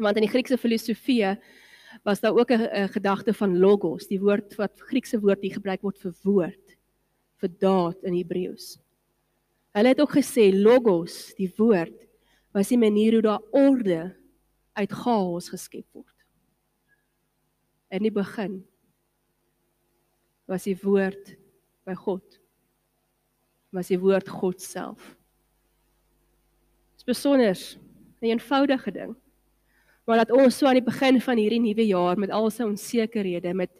Want 0.00 0.16
in 0.16 0.24
die 0.24 0.32
Griekse 0.32 0.56
filosofie 0.58 1.36
was 2.06 2.20
daar 2.20 2.36
ook 2.36 2.50
'n 2.50 2.88
gedagte 2.88 3.34
van 3.34 3.58
logos, 3.58 4.06
die 4.06 4.20
woord 4.20 4.54
wat 4.56 4.80
Griekse 4.80 5.20
woord 5.20 5.42
hier 5.42 5.52
gebruik 5.52 5.82
word 5.82 5.98
vir 5.98 6.14
woord, 6.22 6.76
vir 7.36 7.50
daad 7.58 8.02
in 8.04 8.14
Hebreëus. 8.14 8.78
Hulle 9.76 9.92
het 9.92 10.00
ook 10.02 10.16
gesê 10.18 10.50
logos, 10.54 11.34
die 11.38 11.50
woord, 11.56 12.06
was 12.54 12.72
die 12.72 12.78
manier 12.78 13.12
hoe 13.12 13.22
daar 13.22 13.44
orde 13.54 14.16
uit 14.72 14.92
chaos 14.92 15.50
geskep 15.52 15.86
word. 15.94 16.16
In 17.90 18.02
die 18.02 18.14
begin 18.14 18.60
was 20.50 20.66
die 20.66 20.78
woord 20.82 21.36
by 21.86 21.94
God. 21.94 22.40
Was 23.70 23.90
die 23.92 24.00
woord 24.02 24.28
God 24.28 24.62
self 24.62 25.14
besonder 27.10 27.58
'n 28.20 28.26
eenvoudige 28.26 28.92
ding. 28.92 29.16
Maar 30.04 30.16
dat 30.16 30.30
ons 30.30 30.58
so 30.58 30.66
aan 30.66 30.78
die 30.78 30.90
begin 30.92 31.20
van 31.20 31.36
hierdie 31.36 31.60
nuwe 31.60 31.86
jaar 31.86 32.18
met 32.18 32.30
al 32.30 32.50
sy 32.50 32.62
onsekerhede 32.62 33.54
met 33.54 33.70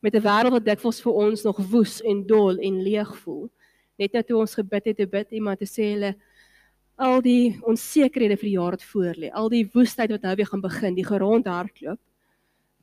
met 0.00 0.14
'n 0.14 0.24
wêreld 0.26 0.56
wat 0.56 0.64
dikwels 0.64 1.00
vir 1.00 1.12
ons 1.12 1.42
nog 1.42 1.58
woes 1.70 2.02
en 2.02 2.26
dol 2.26 2.58
en 2.58 2.82
leeg 2.82 3.16
voel. 3.16 3.50
Net 3.98 4.12
nou 4.12 4.22
toe 4.22 4.38
ons 4.40 4.54
gebid 4.54 4.84
het 4.84 4.96
te 4.96 5.06
bid 5.06 5.32
iemand 5.32 5.58
te 5.58 5.68
sê 5.68 5.92
hulle 5.92 6.14
al 7.02 7.20
die 7.24 7.58
onsekerhede 7.68 8.36
vir 8.36 8.48
die 8.48 8.56
jaar 8.56 8.76
wat 8.76 8.86
voorlê, 8.86 9.30
al 9.32 9.50
die 9.52 9.64
woestheid 9.74 10.12
wat 10.12 10.22
nou 10.22 10.34
weer 10.36 10.48
gaan 10.48 10.62
begin, 10.62 10.94
die 10.94 11.06
gerond 11.06 11.48
hardloop. 11.50 12.00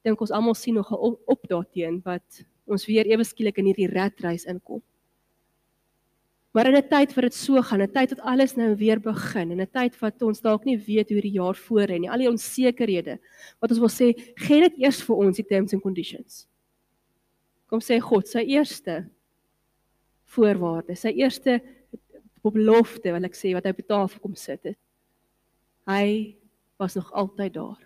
Dink 0.06 0.22
ons 0.22 0.32
almal 0.32 0.56
sien 0.56 0.76
nog 0.76 0.92
'n 0.92 0.96
op, 0.96 1.22
op 1.26 1.48
daarteen 1.48 2.02
wat 2.04 2.44
ons 2.66 2.86
weer 2.86 3.06
ewe 3.06 3.24
skielik 3.24 3.58
in 3.58 3.66
hierdie 3.66 3.90
ratreis 3.90 4.46
inkom. 4.46 4.82
Maar 6.52 6.68
in 6.68 6.76
'n 6.76 6.90
tyd 6.90 7.14
wat 7.14 7.24
dit 7.24 7.34
so 7.34 7.62
gaan, 7.62 7.82
'n 7.82 7.92
tyd 7.92 8.10
wat 8.10 8.26
alles 8.26 8.56
nou 8.56 8.76
weer 8.76 9.00
begin, 9.00 9.52
en 9.52 9.62
'n 9.62 9.72
tyd 9.72 10.00
wat 10.00 10.22
ons 10.22 10.42
dalk 10.42 10.66
nie 10.66 10.78
weet 10.78 11.10
hoe 11.10 11.22
die 11.22 11.38
jaar 11.38 11.56
voorheen 11.56 12.02
nie, 12.02 12.10
al 12.10 12.18
die 12.18 12.30
onsekerhede, 12.30 13.20
wat 13.60 13.70
ons 13.72 13.80
wil 13.80 13.90
sê, 13.90 14.14
gee 14.36 14.62
dit 14.62 14.78
eers 14.78 15.02
vir 15.02 15.16
ons 15.16 15.36
die 15.36 15.46
terms 15.46 15.74
and 15.74 15.82
conditions. 15.82 16.48
Kom 17.68 17.80
sê 17.80 18.00
God, 18.00 18.28
sy 18.28 18.40
eerste 18.40 19.10
voorwaarde, 20.34 20.96
sy 20.96 21.14
eerste 21.18 21.60
belofte 22.46 23.12
wil 23.14 23.28
ek 23.28 23.36
sê 23.38 23.54
wat 23.56 23.66
hy 23.68 23.74
op 23.74 23.82
die 23.82 23.90
tafel 23.90 24.24
kom 24.24 24.36
sit 24.40 24.64
het. 24.64 24.78
Hy 25.90 26.36
was 26.80 26.96
nog 26.96 27.12
altyd 27.18 27.54
daar. 27.58 27.82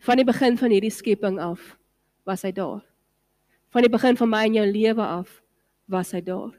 Van 0.00 0.16
die 0.16 0.24
begin 0.24 0.56
van 0.56 0.72
hierdie 0.72 0.94
skepping 0.94 1.36
af 1.42 1.74
was 2.24 2.46
hy 2.46 2.52
daar. 2.56 2.80
Van 3.70 3.84
die 3.84 3.92
begin 3.92 4.16
van 4.16 4.30
my 4.30 4.46
en 4.48 4.56
jou 4.56 4.66
lewe 4.66 5.04
af 5.04 5.40
was 5.90 6.14
hy 6.16 6.22
daar. 6.24 6.54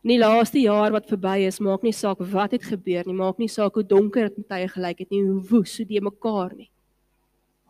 In 0.00 0.14
die 0.14 0.20
laaste 0.20 0.58
jaar 0.62 0.94
wat 0.94 1.10
verby 1.12 1.44
is, 1.44 1.60
maak 1.60 1.84
nie 1.84 1.92
saak 1.92 2.22
wat 2.32 2.56
het 2.56 2.64
gebeur 2.64 3.04
nie, 3.04 3.16
maak 3.16 3.38
nie 3.38 3.50
saak 3.52 3.76
hoe 3.76 3.84
donker 3.84 4.30
dit 4.30 4.40
met 4.40 4.48
tye 4.48 4.68
gelyk 4.72 5.02
het 5.04 5.10
nie, 5.12 5.20
hoe 5.26 5.42
woes, 5.50 5.76
hoe 5.76 5.86
die 5.86 6.00
mekaar 6.00 6.54
nie. 6.56 6.70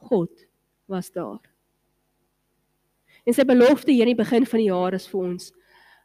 God 0.08 0.46
was 0.86 1.10
daar. 1.10 1.42
En 3.26 3.36
sy 3.36 3.44
belofte 3.44 3.92
hier 3.92 4.06
in 4.06 4.14
die 4.14 4.22
begin 4.22 4.46
van 4.46 4.62
die 4.62 4.70
jaar 4.70 4.96
is 4.96 5.08
vir 5.10 5.20
ons 5.20 5.50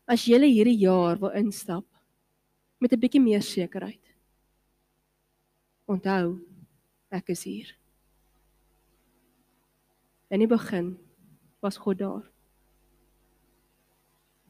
as 0.05 0.25
jy 0.29 0.37
hierdie 0.43 0.77
jaar 0.83 1.17
wil 1.17 1.33
instap 1.33 1.85
met 2.79 2.93
'n 2.93 2.99
bietjie 2.99 3.21
meer 3.21 3.41
sekerheid. 3.41 4.01
Onthou, 5.87 6.39
ek 7.11 7.29
is 7.29 7.43
hier. 7.43 7.75
In 10.29 10.39
die 10.39 10.47
begin 10.47 10.97
was 11.61 11.77
God 11.77 11.97
daar. 11.97 12.23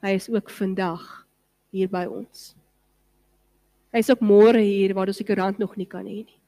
Hy 0.01 0.15
is 0.15 0.29
ook 0.29 0.49
vandag 0.49 1.27
hier 1.71 1.89
by 1.89 2.05
ons. 2.05 2.55
Hy 3.91 3.99
is 3.99 4.09
ook 4.09 4.21
môre 4.21 4.59
hier 4.59 4.93
waar 4.93 5.07
ons 5.07 5.17
die 5.17 5.27
koerant 5.27 5.57
nog 5.57 5.77
nie 5.77 5.87
kan 5.87 6.05
hê 6.05 6.25
nie. 6.25 6.39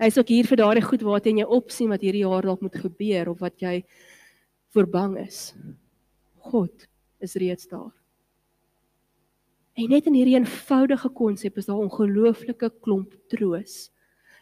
Hy 0.00 0.06
is 0.06 0.18
ook 0.18 0.28
hier 0.28 0.46
vir 0.48 0.56
daardie 0.56 0.84
goed 0.84 1.02
wat 1.04 1.26
jy 1.26 1.44
opsien 1.44 1.90
wat 1.92 2.00
hierdie 2.00 2.22
jaar 2.24 2.46
dalk 2.46 2.62
moet 2.64 2.78
gebeur 2.80 3.28
of 3.28 3.40
wat 3.40 3.60
jy 3.60 3.84
verbang 4.74 5.16
is. 5.18 5.54
God 6.50 6.86
is 7.20 7.34
reeds 7.34 7.68
daar. 7.68 7.92
En 9.78 9.88
net 9.88 10.06
in 10.06 10.16
hierdie 10.18 10.36
eenvoudige 10.36 11.08
konsep 11.14 11.56
is 11.56 11.68
daar 11.70 11.80
ongelooflike 11.80 12.72
klomp 12.84 13.14
troos. 13.32 13.90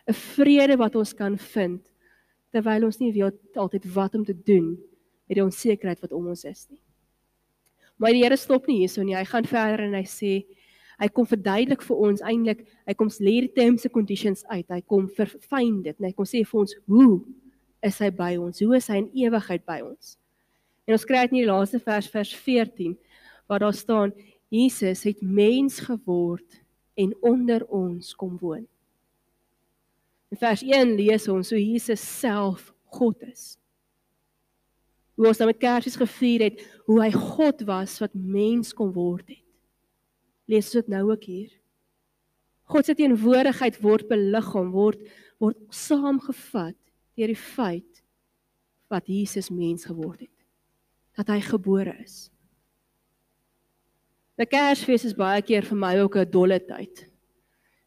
'n 0.09 0.15
Vrede 0.15 0.77
wat 0.77 0.97
ons 0.97 1.13
kan 1.15 1.39
vind 1.39 1.83
terwyl 2.51 2.85
ons 2.85 2.99
nie 2.99 3.13
weet 3.13 3.57
altyd 3.57 3.85
wat 3.93 4.15
om 4.15 4.25
te 4.25 4.35
doen 4.35 4.79
met 5.29 5.37
die 5.37 5.45
onsekerheid 5.45 6.01
wat 6.01 6.13
om 6.13 6.31
ons 6.33 6.45
is 6.45 6.67
nie. 6.71 6.81
Maar 7.97 8.15
die 8.17 8.23
Here 8.23 8.37
stop 8.37 8.67
nie 8.67 8.79
hierso 8.79 9.03
nie. 9.03 9.17
Hy 9.17 9.25
gaan 9.25 9.45
verder 9.45 9.85
en 9.85 9.95
hy 9.95 10.07
sê 10.09 10.33
hy 10.99 11.09
kom 11.15 11.27
verduidelik 11.27 11.83
vir 11.83 11.97
ons 11.97 12.23
eintlik, 12.27 12.65
hy 12.87 12.95
kom 12.99 13.11
lê 13.23 13.37
die 13.45 13.53
terms 13.55 13.85
and 13.87 13.95
conditions 13.95 14.45
uit. 14.49 14.67
Hy 14.67 14.81
kom 14.81 15.07
verfyn 15.15 15.83
dit 15.83 15.95
en 16.01 16.09
hy 16.09 16.13
kom 16.17 16.27
sê 16.27 16.43
vir 16.43 16.61
ons 16.61 16.75
hoe 16.89 17.21
is 17.85 17.99
hy 18.03 18.11
by 18.15 18.33
ons? 18.41 18.63
Hoe 18.63 18.77
is 18.79 18.89
hy 18.91 19.03
in 19.03 19.11
ewigheid 19.27 19.65
by 19.69 19.81
ons? 19.85 20.17
En 20.89 20.97
ons 20.97 21.07
kry 21.07 21.27
dit 21.27 21.37
in 21.37 21.43
die 21.43 21.51
laaste 21.51 21.81
vers 21.85 22.09
vers 22.11 22.33
14 22.47 22.97
waar 23.49 23.63
daar 23.65 23.77
staan 23.77 24.15
Jesus 24.53 25.05
het 25.09 25.21
mens 25.23 25.81
geword 25.85 26.63
en 26.99 27.15
onder 27.25 27.65
ons 27.69 28.15
kom 28.17 28.37
woon. 28.41 28.67
In 30.29 30.41
vers 30.41 30.65
1 30.65 30.97
lees 30.99 31.29
ons 31.33 31.53
hoe 31.55 31.61
Jesus 31.61 32.03
self 32.03 32.73
God 32.93 33.23
is 33.29 33.59
hoe 35.19 35.27
ons 35.27 35.41
dan 35.41 35.51
met 35.51 35.59
Kersies 35.59 35.99
gevier 35.99 36.45
het, 36.47 36.61
hoe 36.87 37.01
hy 37.03 37.11
God 37.11 37.65
was 37.67 37.97
wat 37.99 38.15
mens 38.15 38.71
kon 38.71 38.93
word 38.95 39.27
het. 39.27 39.43
Lees 40.49 40.71
dit 40.71 40.87
nou 40.89 41.09
ook 41.11 41.25
hier. 41.27 41.51
God 42.71 42.87
se 42.87 42.95
teenwoordigheid 42.95 43.81
word 43.83 44.07
beliggaam, 44.09 44.71
word 44.71 45.03
word 45.43 45.59
saamgevat 45.75 46.77
deur 47.19 47.33
die 47.33 47.39
feit 47.39 48.03
wat 48.89 49.09
Jesus 49.11 49.51
mens 49.51 49.85
geword 49.89 50.25
het. 50.25 50.35
Dat 51.19 51.29
hy 51.35 51.41
gebore 51.45 51.97
is. 51.99 52.29
Die 54.39 54.47
Kersfees 54.47 55.05
is 55.09 55.17
baie 55.19 55.43
keer 55.43 55.67
vir 55.67 55.77
my 55.77 55.99
ook 55.99 56.17
'n 56.17 56.31
dolle 56.31 56.61
tyd. 56.61 57.07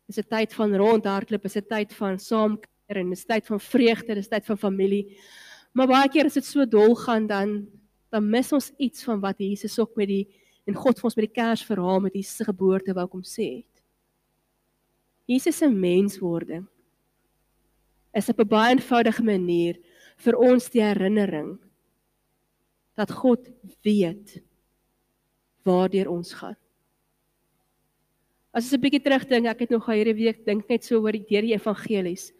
Dis 0.08 0.20
'n 0.20 0.28
tyd 0.28 0.54
van 0.54 0.76
rondhardloop, 0.76 1.46
is 1.46 1.56
'n 1.56 1.68
tyd 1.70 1.94
van 1.94 2.20
saamkuier 2.20 2.98
en 3.00 3.12
'n 3.12 3.16
tyd 3.16 3.46
van 3.48 3.60
vreugde, 3.60 4.16
dis 4.16 4.28
tyd 4.28 4.46
van 4.46 4.58
familie. 4.58 5.18
Maar 5.74 5.88
baie 5.88 6.10
keer 6.10 6.26
as 6.26 6.34
dit 6.34 6.46
so 6.46 6.66
dol 6.66 6.96
gaan 6.96 7.28
dan 7.28 7.68
dan 8.12 8.30
mis 8.30 8.52
ons 8.52 8.74
iets 8.78 9.04
van 9.04 9.22
wat 9.22 9.40
Jesus 9.40 9.80
ook 9.80 9.96
met 9.96 10.08
die 10.08 10.28
en 10.68 10.76
God 10.76 11.00
vir 11.00 11.06
ons 11.08 11.16
met 11.16 11.26
die 11.26 11.42
Kersverhaal 11.42 12.00
met 12.00 12.14
Jesus 12.14 12.36
se 12.36 12.44
geboorte 12.44 12.94
wou 12.94 13.08
kom 13.08 13.24
sê 13.24 13.64
het. 13.64 13.84
Jesus 15.26 15.58
se 15.58 15.70
menswording 15.70 16.68
is 18.13 18.30
op 18.30 18.39
'n 18.39 18.48
baie 18.48 18.75
eenvoudige 18.75 19.24
manier 19.24 19.80
vir 20.18 20.36
ons 20.38 20.70
die 20.70 20.82
herinnering 20.82 21.60
dat 22.96 23.12
God 23.12 23.50
weet 23.84 24.41
waardeur 25.63 26.10
ons 26.10 26.34
gaan. 26.34 26.58
As 28.51 28.63
ons 28.63 28.74
'n 28.74 28.82
bietjie 28.82 29.03
terugdink, 29.03 29.48
ek 29.48 29.60
het 29.60 29.70
nog 29.70 29.86
hierdie 29.86 30.13
week 30.13 30.46
dink 30.46 30.70
net 30.70 30.84
so 30.84 31.00
oor 31.00 31.12
die 31.12 31.25
deur 31.30 31.41
die 31.41 31.56
evangelies 31.56 32.34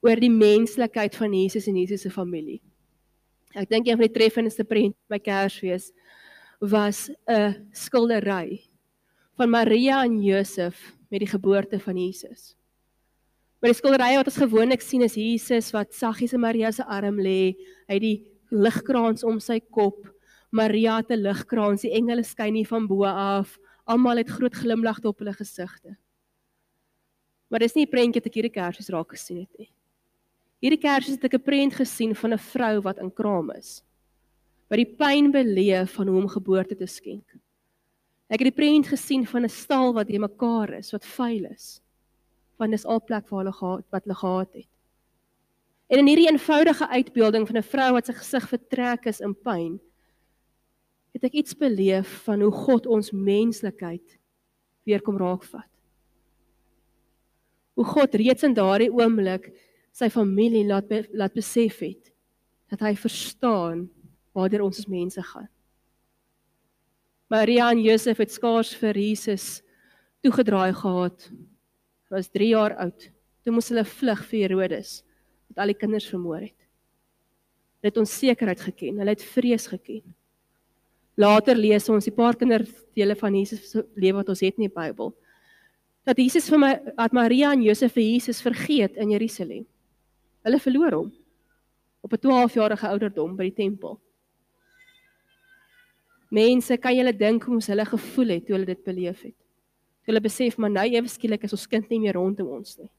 oor 0.00 0.16
die 0.20 0.30
menslikheid 0.30 1.14
van 1.16 1.32
Jesus 1.32 1.66
en 1.66 1.76
Jesus 1.76 2.02
se 2.02 2.10
familie. 2.10 2.60
Ek 3.54 3.68
dink 3.68 3.86
een 3.86 3.96
van 3.96 4.08
die 4.08 4.12
treffendste 4.12 4.64
prent 4.64 4.96
by 5.08 5.18
Kersfees 5.18 5.92
was 6.60 7.10
'n 7.28 7.68
skildery 7.72 8.68
van 9.36 9.50
Maria 9.50 10.04
en 10.04 10.22
Josef 10.22 10.96
met 11.10 11.20
die 11.20 11.30
geboorte 11.30 11.78
van 11.80 11.96
Jesus. 11.96 12.56
Maar 13.64 13.72
die 13.72 13.78
skildery 13.78 14.10
wat 14.18 14.26
ons 14.28 14.42
gewoonlik 14.42 14.82
sien 14.84 15.00
is 15.06 15.14
Jesus 15.16 15.70
wat 15.72 15.94
saggies 15.96 16.34
in 16.36 16.42
Maria 16.42 16.68
se 16.68 16.84
arm 16.84 17.16
lê, 17.16 17.54
hy 17.88 17.94
het 17.96 18.02
die 18.02 18.18
ligkraans 18.52 19.24
om 19.24 19.38
sy 19.40 19.56
kop. 19.72 20.02
Maria 20.52 20.98
het 20.98 21.10
'n 21.10 21.24
ligkraans, 21.24 21.80
die 21.80 21.94
engele 21.96 22.22
skyn 22.22 22.52
nie 22.52 22.66
van 22.68 22.86
bo 22.86 23.04
af. 23.08 23.56
Almal 23.88 24.18
het 24.18 24.28
groot 24.28 24.52
glimlagte 24.52 25.08
op 25.08 25.18
hulle 25.18 25.32
gesigte. 25.32 25.96
Maar 27.48 27.60
dis 27.60 27.74
nie 27.74 27.86
'n 27.86 27.90
prentjie 27.90 28.20
wat 28.20 28.26
ek 28.26 28.34
hierdie 28.34 28.52
Kersfees 28.52 28.90
raak 28.90 29.08
gesien 29.08 29.40
het 29.40 29.58
nie. 29.58 29.72
Hierdie 30.60 30.82
kers 30.82 31.06
het 31.06 31.24
ek 31.24 31.34
'n 31.34 31.42
prent 31.42 31.72
gesien 31.72 32.14
van 32.14 32.34
'n 32.34 32.38
vrou 32.38 32.82
wat 32.82 32.98
in 32.98 33.10
kraam 33.10 33.50
is. 33.50 33.82
Wat 34.68 34.76
die 34.76 34.94
pyn 34.94 35.32
beleef 35.32 35.94
van 35.94 36.08
hoe 36.08 36.20
om 36.20 36.28
geboorte 36.28 36.76
te 36.76 36.86
skenk. 36.86 37.32
Ek 38.28 38.40
het 38.40 38.54
die 38.54 38.62
prent 38.62 38.88
gesien 38.88 39.26
van 39.26 39.44
'n 39.44 39.48
stal 39.48 39.94
wat 39.94 40.08
jy 40.08 40.18
mekaar 40.18 40.74
is, 40.74 40.92
wat 40.92 41.06
vuil 41.06 41.46
is. 41.46 41.80
Van 42.58 42.70
dis 42.70 42.84
al 42.86 43.02
plek 43.04 43.28
waar 43.28 43.44
hulle 43.44 43.56
gehad 43.56 43.84
wat 43.90 44.04
hulle 44.04 44.18
gehad 44.18 44.52
het. 44.54 44.70
En 45.86 45.98
in 45.98 46.06
hierdie 46.06 46.30
eenvoudige 46.30 46.88
uitbeelding 46.88 47.46
van 47.46 47.56
'n 47.56 47.62
vrou 47.62 47.92
wat 47.92 48.06
sy 48.06 48.12
gesig 48.12 48.48
vertrek 48.48 49.06
is 49.06 49.20
in 49.20 49.34
pyn, 49.34 49.80
het 51.12 51.24
ek 51.24 51.32
iets 51.32 51.54
beleef 51.54 52.24
van 52.24 52.40
hoe 52.40 52.52
God 52.52 52.86
ons 52.86 53.10
menslikheid 53.10 54.18
weer 54.82 55.02
kom 55.02 55.16
raakvat. 55.16 55.70
Hoe 57.74 57.84
God 57.84 58.14
reeds 58.14 58.42
in 58.42 58.54
daardie 58.54 58.90
oomblik 58.92 59.52
sy 59.92 60.10
familie 60.10 60.66
laat 60.66 60.88
be, 60.88 61.04
laat 61.12 61.34
besef 61.34 61.78
het 61.78 62.12
dat 62.70 62.80
hy 62.80 62.94
verstaan 62.98 63.90
waartoe 64.34 64.62
ons 64.62 64.78
as 64.78 64.90
mense 64.90 65.22
gaan. 65.22 65.48
Maria 67.30 67.70
en 67.70 67.80
Josef 67.82 68.18
het 68.18 68.32
skaars 68.32 68.74
vir 68.78 68.98
Jesus 68.98 69.62
toegedraai 70.22 70.74
gehad. 70.74 71.30
Was 72.14 72.30
3 72.30 72.48
jaar 72.52 72.76
oud. 72.78 73.08
Toe 73.42 73.52
moes 73.52 73.68
hulle 73.72 73.84
vlug 73.84 74.20
vir 74.30 74.44
Herodes 74.44 75.00
wat 75.50 75.64
al 75.64 75.72
die 75.72 75.78
kinders 75.78 76.06
vermoor 76.08 76.44
het. 76.44 76.60
Hulle 77.82 77.90
het 77.90 77.98
onsekerheid 78.00 78.60
geken, 78.64 79.00
hulle 79.02 79.12
het 79.12 79.24
vrees 79.34 79.66
geken. 79.68 80.14
Later 81.20 81.58
lees 81.58 81.88
ons 81.88 82.06
'n 82.06 82.14
paar 82.14 82.36
kinderdele 82.36 83.16
van 83.16 83.34
Jesus 83.34 83.70
se 83.70 83.84
lewe 83.94 84.16
wat 84.18 84.28
ons 84.28 84.40
het 84.40 84.54
in 84.58 84.68
die 84.68 84.74
Bybel. 84.74 85.14
Dat 86.06 86.16
Jesus 86.16 86.48
vir 86.48 86.58
my 86.58 86.72
dat 86.96 87.12
Maria 87.12 87.52
en 87.52 87.62
Josef 87.62 87.92
vir 87.92 88.02
Jesus 88.02 88.42
vergeet 88.42 88.96
in 88.96 89.10
Jerusalem. 89.10 89.66
Hulle 90.42 90.58
verloor 90.58 90.92
hom 90.92 91.12
op 92.02 92.12
'n 92.12 92.20
12-jarige 92.20 92.88
ouderdom 92.88 93.36
by 93.36 93.44
die 93.44 93.54
tempel. 93.62 94.00
Mense, 96.30 96.76
kan 96.76 96.94
julle 96.94 97.12
dink 97.12 97.44
hoe 97.44 97.60
hulle 97.60 97.84
gevoel 97.84 98.28
het 98.28 98.46
toe 98.46 98.54
hulle 98.56 98.66
dit 98.66 98.84
beleef 98.84 99.22
het? 99.22 99.43
Toe 100.04 100.12
hulle 100.12 100.20
besef 100.20 100.58
maar 100.60 100.70
nou 100.70 100.84
ewe 100.84 101.08
skielik 101.08 101.46
is 101.48 101.56
ons 101.56 101.66
kind 101.66 101.88
nie 101.88 102.02
meer 102.02 102.18
rondom 102.18 102.50
ons 102.58 102.76
nie. 102.78 102.90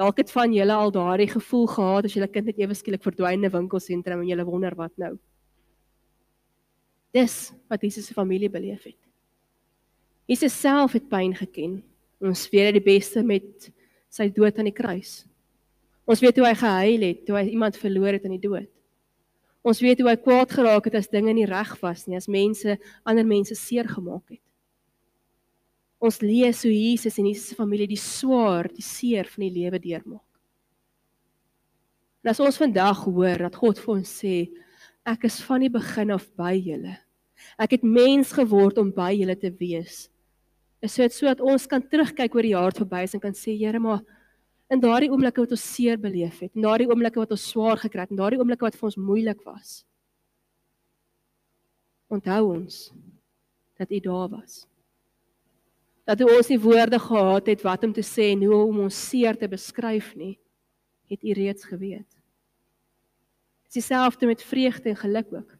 Dalk 0.00 0.18
het 0.18 0.32
van 0.34 0.52
julle 0.56 0.74
al 0.74 0.90
daardie 0.90 1.28
gevoel 1.30 1.68
gehad 1.70 2.08
as 2.08 2.16
julle 2.16 2.30
kind 2.32 2.48
net 2.48 2.58
ewe 2.58 2.74
skielik 2.74 3.04
verdwyn 3.04 3.38
in 3.38 3.44
'n 3.44 3.52
winkelsentrum 3.52 4.20
en 4.20 4.28
julle 4.28 4.44
wonder 4.44 4.74
wat 4.74 4.96
nou. 4.96 5.18
Dis 7.12 7.52
wat 7.68 7.82
Jesus 7.82 8.06
se 8.06 8.14
familie 8.14 8.50
beleef 8.50 8.82
het. 8.84 8.98
Jesus 10.26 10.60
self 10.60 10.92
het 10.92 11.08
pyn 11.08 11.34
geken. 11.34 11.82
Ons 12.20 12.48
weet 12.50 12.72
dit 12.72 12.80
die 12.82 12.92
beste 12.94 13.22
met 13.22 13.70
sy 14.08 14.30
dood 14.32 14.58
aan 14.58 14.70
die 14.70 14.74
kruis. 14.74 15.26
Ons 16.04 16.20
weet 16.20 16.36
hoe 16.36 16.46
hy 16.46 16.54
gehuil 16.54 17.00
het 17.08 17.26
toe 17.26 17.36
hy 17.36 17.48
iemand 17.52 17.76
verloor 17.76 18.16
het 18.16 18.24
in 18.24 18.36
die 18.36 18.42
dood. 18.48 18.70
Ons 19.64 19.80
weet 19.80 20.00
hoe 20.00 20.10
hy 20.10 20.16
kwaad 20.20 20.52
geraak 20.52 20.84
het 20.90 20.98
as 21.00 21.08
dinge 21.08 21.32
nie 21.32 21.46
reg 21.48 21.72
was 21.80 22.04
nie, 22.06 22.18
as 22.20 22.28
mense 22.28 22.76
ander 23.08 23.24
mense 23.24 23.56
seer 23.56 23.88
gemaak 23.88 24.36
het. 24.36 24.43
Ons 26.04 26.20
lees 26.20 26.60
hoe 26.66 26.72
Jesus 26.74 27.16
en 27.20 27.28
Jesus 27.30 27.48
se 27.52 27.56
familie 27.56 27.88
die 27.88 28.00
swaar, 28.00 28.68
die 28.68 28.84
seer 28.84 29.28
van 29.30 29.46
die 29.46 29.54
lewe 29.54 29.80
deurmaak. 29.80 30.24
En 32.24 32.32
as 32.32 32.40
ons 32.40 32.58
vandag 32.60 33.02
hoor 33.04 33.46
dat 33.46 33.56
God 33.60 33.80
vir 33.80 33.92
ons 33.98 34.10
sê, 34.20 34.34
ek 35.08 35.26
is 35.28 35.38
van 35.44 35.64
die 35.64 35.72
begin 35.72 36.12
af 36.14 36.26
by 36.40 36.52
julle. 36.56 36.96
Ek 37.60 37.76
het 37.76 37.84
mens 37.84 38.32
geword 38.32 38.80
om 38.80 38.90
by 38.94 39.10
julle 39.12 39.36
te 39.36 39.50
wees. 39.60 40.06
Is 40.84 40.96
dit 41.00 41.16
sodat 41.16 41.40
ons 41.44 41.64
kan 41.68 41.84
terugkyk 41.84 42.36
oor 42.36 42.44
die 42.44 42.52
jaar 42.54 42.76
verby 42.76 43.04
en 43.04 43.22
kan 43.22 43.36
sê, 43.36 43.56
Here, 43.56 43.80
maar 43.80 44.02
in 44.72 44.80
daardie 44.80 45.10
oomblikke 45.12 45.44
wat 45.44 45.56
ons 45.56 45.64
seer 45.74 46.00
beleef 46.00 46.40
het, 46.40 46.52
in 46.56 46.64
daardie 46.64 46.88
oomblikke 46.88 47.20
wat 47.20 47.32
ons 47.36 47.48
swaar 47.52 47.80
gekry 47.80 48.04
het, 48.04 48.12
in 48.12 48.20
daardie 48.20 48.40
oomblikke 48.40 48.64
wat 48.64 48.76
vir 48.76 48.88
ons 48.90 49.00
moeilik 49.00 49.40
was, 49.48 49.74
onthou 52.12 52.42
ons 52.52 52.86
dat 53.80 53.92
U 53.92 54.00
daar 54.04 54.30
was. 54.36 54.64
Dat 56.04 56.20
ons 56.20 56.50
nie 56.52 56.60
woorde 56.60 56.98
gehad 57.00 57.46
het 57.48 57.62
wat 57.64 57.84
om 57.84 57.92
te 57.92 58.04
sê 58.04 58.32
en 58.34 58.44
hoe 58.44 58.64
om 58.66 58.82
ons 58.86 58.98
seer 59.08 59.38
te 59.40 59.48
beskryf 59.48 60.12
nie, 60.14 60.36
het 61.08 61.24
U 61.24 61.32
reeds 61.32 61.64
geweet. 61.64 62.08
Dit 63.64 63.72
is 63.72 63.80
dieselfde 63.80 64.26
met 64.26 64.42
vreugde 64.42 64.92
en 64.92 64.96
geluk 64.96 65.32
ook. 65.32 65.56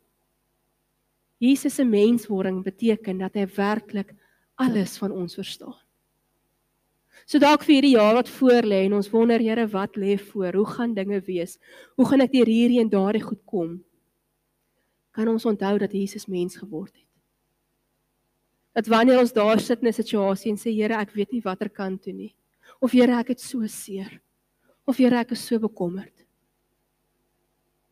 Jesus 1.42 1.74
se 1.74 1.84
menswording 1.84 2.62
beteken 2.64 3.18
dat 3.18 3.34
hy 3.34 3.46
werklik 3.56 4.14
alles 4.54 4.98
van 5.00 5.12
ons 5.12 5.34
verstaan. 5.34 5.76
So 7.24 7.40
dalk 7.40 7.62
vir 7.64 7.78
hierdie 7.78 7.94
jaar 7.94 8.18
wat 8.18 8.28
voor 8.28 8.66
lê 8.68 8.82
en 8.84 8.98
ons 8.98 9.08
wonder 9.12 9.40
Here 9.40 9.64
wat 9.72 9.96
lê 9.96 10.18
voor? 10.20 10.52
Hoe 10.52 10.66
gaan 10.76 10.94
dinge 10.94 11.20
wees? 11.24 11.56
Hoe 11.96 12.06
gaan 12.08 12.20
ek 12.20 12.34
deur 12.34 12.50
hierdie 12.50 12.82
en 12.82 12.90
daardie 12.92 13.24
goed 13.24 13.40
kom? 13.48 13.78
Kan 15.14 15.30
ons 15.30 15.46
onthou 15.48 15.78
dat 15.80 15.94
Jesus 15.94 16.26
mens 16.26 16.58
geword 16.60 16.92
het? 16.92 17.13
Dat 18.74 18.90
wanneer 18.90 19.20
ons 19.22 19.32
daar 19.32 19.60
sit 19.60 19.80
in 19.82 19.88
'n 19.88 19.92
situasie 19.92 20.50
en 20.50 20.58
sê 20.58 20.70
Here, 20.74 20.94
ek 20.94 21.14
weet 21.14 21.32
nie 21.32 21.42
watter 21.42 21.70
kant 21.70 22.02
toe 22.02 22.12
nie. 22.12 22.34
Of 22.80 22.92
Here, 22.92 23.12
ek 23.18 23.28
het 23.28 23.40
so 23.40 23.66
seer. 23.66 24.20
Of 24.84 24.96
Here, 24.96 25.16
ek 25.16 25.30
is 25.30 25.46
so 25.46 25.58
bekommerd. 25.58 26.26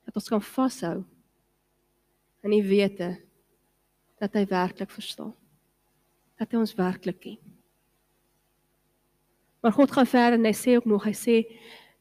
Dat 0.05 0.17
ons 0.17 0.29
kan 0.29 0.43
vashou 0.43 1.05
in 2.43 2.51
die 2.51 2.63
wete 2.63 3.23
dat 4.19 4.35
hy 4.35 4.47
werklik 4.47 4.91
verstaan. 4.91 5.35
Dat 6.39 6.51
hy 6.51 6.59
ons 6.59 6.75
werklik 6.75 7.21
ken. 7.21 7.39
Maar 9.63 9.73
God 9.73 9.93
gaan 9.95 10.07
verder 10.07 10.39
en 10.39 10.45
hy 10.45 10.55
sê 10.59 10.75
ook 10.77 10.89
nog, 10.91 11.05
hy 11.07 11.15
sê 11.15 11.37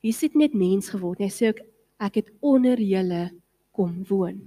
hier 0.01 0.13
sit 0.17 0.33
net 0.35 0.53
mens 0.57 0.89
geword. 0.89 1.21
Hy 1.21 1.29
sê 1.29 1.51
ook 1.53 1.61
ek 2.01 2.15
het 2.15 2.31
onder 2.41 2.81
julle 2.81 3.27
kom 3.71 4.01
woon. 4.09 4.41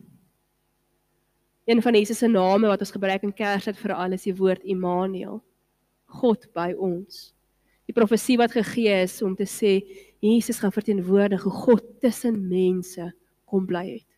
Een 1.65 1.83
van 1.83 1.95
Jesus 1.95 2.19
se 2.19 2.29
name 2.29 2.67
wat 2.67 2.81
ons 2.81 2.93
gebruik 2.93 3.23
in 3.25 3.33
Kersfees 3.33 3.79
vir 3.81 3.95
al 3.97 4.13
is 4.13 4.27
die 4.27 4.35
woord 4.37 4.65
Immanuel. 4.69 5.39
God 6.21 6.45
by 6.53 6.75
ons. 6.77 7.31
Die 7.89 7.97
profesie 7.97 8.37
wat 8.41 8.53
gegee 8.53 9.01
is 9.05 9.23
om 9.25 9.33
te 9.37 9.47
sê 9.49 9.79
Jesus 10.25 10.61
gaan 10.61 10.73
verteenwoordig 10.73 11.43
God 11.65 11.85
tussen 12.05 12.37
mense 12.49 13.11
kom 13.49 13.65
bly 13.69 13.85
het. 13.95 14.11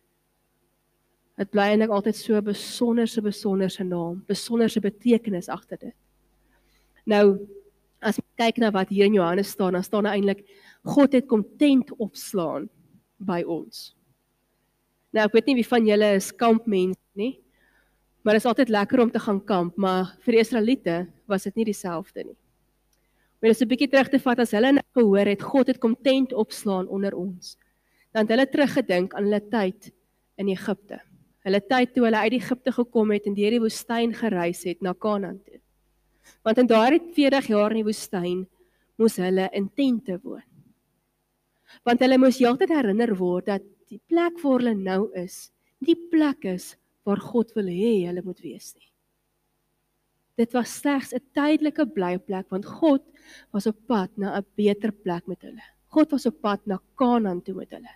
Dit 1.39 1.51
bly 1.53 1.69
eintlik 1.71 1.93
altyd 1.93 2.15
so 2.15 2.35
'n 2.35 2.43
besonderse 2.43 3.21
besonderse 3.21 3.83
naam, 3.83 4.23
besonderse 4.27 4.79
betekenis 4.79 5.49
agter 5.49 5.77
dit. 5.77 5.95
Nou 7.05 7.47
as 8.01 8.17
jy 8.17 8.23
kyk 8.37 8.57
na 8.57 8.71
wat 8.71 8.89
hier 8.89 9.05
in 9.05 9.13
Johannes 9.13 9.49
staan, 9.49 9.73
dan 9.73 9.83
staan 9.83 10.05
eintlik 10.05 10.45
God 10.83 11.13
het 11.13 11.27
kom 11.27 11.45
tent 11.57 11.91
opslaan 11.97 12.69
by 13.17 13.43
ons. 13.43 13.95
Nou 15.11 15.25
ek 15.25 15.33
weet 15.33 15.45
nie 15.45 15.55
wie 15.55 15.67
van 15.67 15.85
julle 15.85 16.15
is 16.15 16.31
kampmense 16.31 16.99
nie. 17.17 17.33
Maar 18.23 18.37
dit 18.37 18.43
is 18.43 18.49
altyd 18.49 18.69
lekker 18.69 18.99
om 18.99 19.11
te 19.11 19.21
gaan 19.23 19.39
kamp, 19.45 19.77
maar 19.77 20.15
vir 20.25 20.37
die 20.37 20.41
Israeliete 20.43 20.97
was 21.31 21.47
dit 21.47 21.55
nie 21.55 21.65
dieselfde 21.69 22.23
nie. 22.23 22.37
Maar 23.39 23.53
as 23.53 23.61
'n 23.61 23.69
bietjie 23.69 23.89
terug 23.89 24.09
te 24.09 24.19
vat 24.19 24.39
as 24.39 24.51
hulle 24.51 24.71
nou 24.71 24.83
gehoor 24.95 25.25
het 25.25 25.41
God 25.41 25.67
het 25.67 25.79
kom 25.79 25.95
tent 25.95 26.33
opslaan 26.33 26.87
onder 26.87 27.13
ons, 27.15 27.57
dan 28.11 28.25
het 28.25 28.29
hulle 28.29 28.47
teruggedink 28.49 29.13
aan 29.13 29.23
hulle 29.23 29.41
tyd 29.49 29.91
in 30.37 30.49
Egipte. 30.49 30.99
Hulle 31.45 31.61
tyd 31.61 31.93
toe 31.93 32.03
hulle 32.03 32.17
uit 32.17 32.33
Egipte 32.33 32.71
gekom 32.71 33.11
het 33.11 33.25
en 33.25 33.33
deur 33.33 33.51
die 33.51 33.61
woestyn 33.61 34.13
gereis 34.13 34.63
het 34.63 34.81
na 34.81 34.93
Kanaan 34.93 35.39
toe. 35.45 35.61
Want 36.43 36.57
in 36.57 36.67
daardie 36.67 37.13
40 37.13 37.47
jaar 37.47 37.71
in 37.71 37.77
die 37.77 37.87
woestyn 37.87 38.47
moes 38.97 39.15
hulle 39.21 39.49
in 39.53 39.69
tente 39.69 40.19
woon. 40.23 40.43
Want 41.85 42.01
hulle 42.03 42.17
moes 42.17 42.39
heeltyd 42.39 42.73
herinner 42.73 43.15
word 43.15 43.45
dat 43.45 43.63
die 43.87 44.01
plek 44.09 44.41
waar 44.41 44.59
hulle 44.59 44.75
nou 44.75 45.11
is, 45.15 45.51
die 45.79 45.95
plek 46.11 46.43
is 46.43 46.75
waar 47.07 47.21
God 47.23 47.53
wil 47.55 47.71
hê 47.71 47.93
hulle 48.05 48.23
moet 48.25 48.41
wees 48.43 48.73
nie. 48.75 48.89
Dit 50.37 50.53
was 50.53 50.73
slegs 50.81 51.13
'n 51.13 51.23
tydelike 51.33 51.85
blyplek 51.95 52.49
want 52.53 52.65
God 52.65 53.03
was 53.53 53.67
op 53.67 53.77
pad 53.87 54.11
na 54.17 54.37
'n 54.37 54.45
beter 54.55 54.91
plek 54.91 55.27
met 55.27 55.41
hulle. 55.41 55.65
God 55.89 56.11
was 56.11 56.25
op 56.25 56.41
pad 56.41 56.61
na 56.65 56.77
Kanaan 56.95 57.41
toe 57.41 57.55
met 57.55 57.71
hulle. 57.71 57.93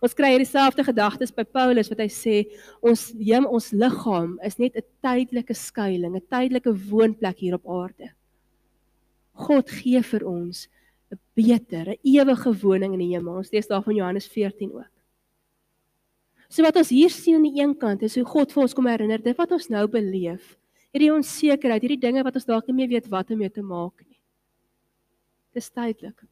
Ons 0.00 0.14
kry 0.14 0.30
hierdie 0.32 0.48
selfde 0.48 0.84
gedagtes 0.84 1.32
by 1.34 1.44
Paulus 1.44 1.90
wat 1.92 1.98
hy 1.98 2.08
sê 2.08 2.36
ons 2.80 3.12
hem 3.20 3.46
ons 3.46 3.72
liggaam 3.72 4.38
is 4.42 4.58
net 4.58 4.76
'n 4.76 4.86
tydelike 5.02 5.54
skuilings, 5.54 6.16
'n 6.16 6.30
tydelike 6.30 6.72
woonplek 6.90 7.38
hier 7.38 7.54
op 7.54 7.66
aarde. 7.68 8.12
God 9.34 9.70
gee 9.70 10.02
vir 10.02 10.26
ons 10.26 10.68
'n 11.12 11.18
beter, 11.34 11.88
'n 11.88 12.00
ewige 12.04 12.52
woning 12.62 12.92
in 12.94 13.00
die 13.00 13.14
hemel. 13.16 13.36
Ons 13.36 13.52
lees 13.52 13.66
daarvan 13.66 13.96
Johannes 13.96 14.28
14 14.28 14.72
ook. 14.72 14.99
So 16.50 16.66
wat 16.66 16.80
ons 16.80 16.90
hier 16.90 17.12
sien 17.14 17.38
aan 17.38 17.46
die 17.46 17.60
een 17.62 17.76
kant 17.78 18.02
is 18.02 18.16
hoe 18.18 18.26
God 18.26 18.50
vir 18.50 18.64
ons 18.64 18.74
kom 18.74 18.88
herinner 18.90 19.22
dit 19.22 19.36
wat 19.38 19.52
ons 19.54 19.68
nou 19.70 19.84
beleef. 19.90 20.56
Hierdie 20.90 21.12
onsekerheid, 21.14 21.84
hierdie 21.84 22.02
dinge 22.02 22.24
wat 22.26 22.34
ons 22.40 22.48
dalk 22.48 22.66
nie 22.66 22.80
meer 22.80 22.90
weet 22.90 23.10
wat 23.12 23.28
om 23.30 23.38
mee 23.38 23.52
te 23.54 23.62
maak 23.62 24.02
nie. 24.02 24.18
Dis 25.54 25.70
tydelik. 25.70 26.24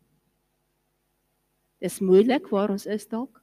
Dis 1.78 2.00
moeilik 2.02 2.48
waar 2.50 2.72
ons 2.74 2.88
is 2.90 3.06
dalk. 3.06 3.38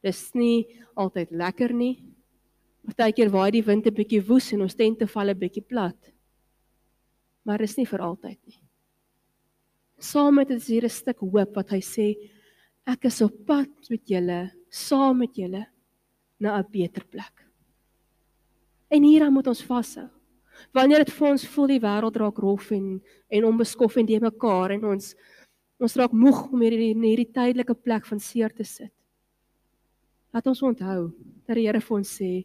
Dis 0.00 0.30
nie 0.32 0.64
altyd 0.96 1.34
lekker 1.36 1.74
nie. 1.76 1.98
Partykeer 2.88 3.28
waai 3.28 3.50
die 3.52 3.66
wind 3.66 3.86
'n 3.86 3.92
bietjie 3.92 4.22
woes 4.24 4.52
en 4.54 4.62
ons 4.62 4.74
tente 4.74 5.06
val 5.06 5.28
'n 5.28 5.38
bietjie 5.38 5.68
plat. 5.68 5.98
Maar 7.44 7.58
dis 7.58 7.76
nie 7.76 7.84
vir 7.84 8.00
altyd 8.00 8.38
nie. 8.46 8.60
Saam 9.98 10.34
met 10.36 10.48
dit 10.48 10.56
is 10.56 10.68
hier 10.68 10.84
'n 10.84 10.88
stuk 10.88 11.18
hoop 11.20 11.54
wat 11.56 11.68
hy 11.68 11.80
sê 11.80 12.16
ek 12.86 13.04
is 13.04 13.20
op 13.20 13.46
pad 13.46 13.68
met 13.90 14.06
julle, 14.08 14.50
saam 14.70 15.18
met 15.18 15.36
julle 15.36 15.66
na 16.40 16.58
'n 16.58 16.66
beter 16.70 17.04
plek. 17.04 17.46
En 18.88 19.02
hier 19.02 19.30
moet 19.30 19.46
ons 19.46 19.62
vashou. 19.62 20.08
Wanneer 20.72 21.04
dit 21.04 21.12
vir 21.12 21.28
ons 21.28 21.46
voel 21.46 21.66
die 21.66 21.80
wêreld 21.80 22.16
raak 22.16 22.38
rof 22.38 22.70
en 22.70 23.02
en 23.28 23.44
onbeskof 23.44 23.96
en 23.96 24.06
die 24.06 24.20
mekaar 24.20 24.70
en 24.70 24.84
ons 24.84 25.14
ons 25.80 25.96
raak 25.96 26.12
moeg 26.12 26.52
om 26.52 26.60
hierdie 26.60 26.94
hierdie 26.94 27.32
tydelike 27.32 27.74
plek 27.74 28.06
van 28.06 28.20
seer 28.20 28.52
te 28.52 28.64
sit. 28.64 28.92
Laat 30.34 30.46
ons 30.46 30.62
onthou 30.62 31.12
dat 31.46 31.56
die 31.56 31.66
Here 31.66 31.80
vir 31.80 31.96
ons 31.96 32.18
sê 32.18 32.44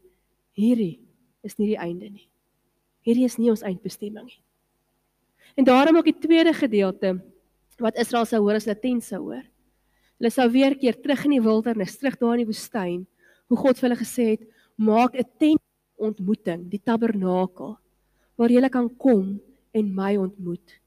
hierdie 0.54 1.00
is 1.44 1.58
nie 1.58 1.68
die 1.74 1.82
einde 1.82 2.10
nie. 2.10 2.30
Hierdie 3.06 3.26
is 3.26 3.38
nie 3.38 3.50
ons 3.50 3.64
eindbestemming 3.64 4.26
nie. 4.26 4.42
En 5.56 5.64
daarom 5.64 5.98
ook 5.98 6.10
die 6.10 6.20
tweede 6.20 6.54
gedeelte 6.54 7.16
wat 7.80 8.00
Israel 8.00 8.26
sou 8.26 8.42
hoor 8.44 8.58
as 8.58 8.66
hulle 8.66 8.80
tent 8.80 9.04
sou 9.04 9.22
hoor. 9.28 9.44
Hulle 10.20 10.32
sou 10.32 10.48
weer 10.52 10.76
keer 10.80 10.96
terug 11.02 11.26
in 11.28 11.36
die 11.36 11.44
wildernis, 11.44 11.98
terug 12.00 12.16
daar 12.20 12.38
in 12.38 12.46
die 12.46 12.50
woestyn, 12.50 13.04
hoe 13.48 13.58
God 13.58 13.80
vir 13.80 13.90
hulle 13.90 14.02
gesê 14.02 14.26
het, 14.34 14.44
maak 14.78 15.16
'n 15.16 15.30
tent 15.40 15.62
ontmoeting, 15.98 16.70
die 16.70 16.82
tabernakel, 16.84 17.78
waar 18.38 18.50
jy 18.50 18.70
kan 18.70 18.90
kom 18.98 19.40
en 19.74 19.96
my 19.96 20.16
ontmoet. 20.18 20.82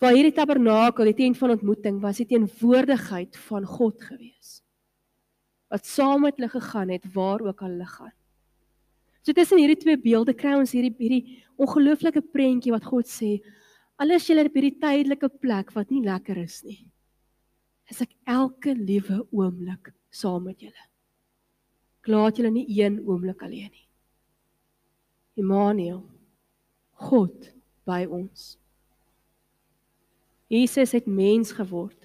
Waar 0.00 0.14
hierdie 0.14 0.34
tabernakel, 0.34 1.04
die 1.04 1.14
tent 1.14 1.38
van 1.38 1.50
ontmoeting, 1.50 2.00
was 2.00 2.16
die 2.16 2.26
teenwoordigheid 2.26 3.36
van 3.36 3.64
God 3.64 4.02
gewees 4.02 4.64
wat 5.74 5.88
saam 5.90 6.22
met 6.22 6.36
hulle 6.38 6.52
gegaan 6.52 6.92
het 6.94 7.06
waar 7.14 7.42
ook 7.42 7.62
al 7.62 7.72
hulle 7.74 7.86
gaan. 7.86 8.12
So 9.26 9.32
tussen 9.32 9.58
hierdie 9.58 9.80
twee 9.80 9.98
beelde 9.98 10.34
kry 10.36 10.52
ons 10.54 10.74
hierdie 10.76 10.94
hierdie 11.00 11.40
ongelooflike 11.58 12.22
prentjie 12.34 12.74
wat 12.74 12.86
God 12.86 13.10
sê, 13.10 13.38
alles 13.98 14.28
julle 14.28 14.44
op 14.46 14.54
hierdie 14.54 14.76
tydelike 14.78 15.30
plek 15.42 15.72
wat 15.74 15.90
nie 15.90 16.04
lekker 16.04 16.38
is 16.44 16.60
nie. 16.66 16.82
Is 17.90 18.02
ek 18.04 18.14
elke 18.30 18.74
liewe 18.76 19.24
oomblik 19.34 19.90
saam 20.14 20.46
met 20.46 20.62
julle. 20.62 20.84
Klaat 22.04 22.38
julle 22.38 22.52
nie 22.52 22.66
een 22.68 23.00
oomblik 23.06 23.42
alleen 23.42 23.72
nie. 23.72 23.86
Immanuel, 25.40 26.04
God 27.08 27.50
by 27.88 28.04
ons. 28.06 28.54
Jesus 30.52 30.92
het 30.94 31.08
mens 31.10 31.50
geword 31.56 32.04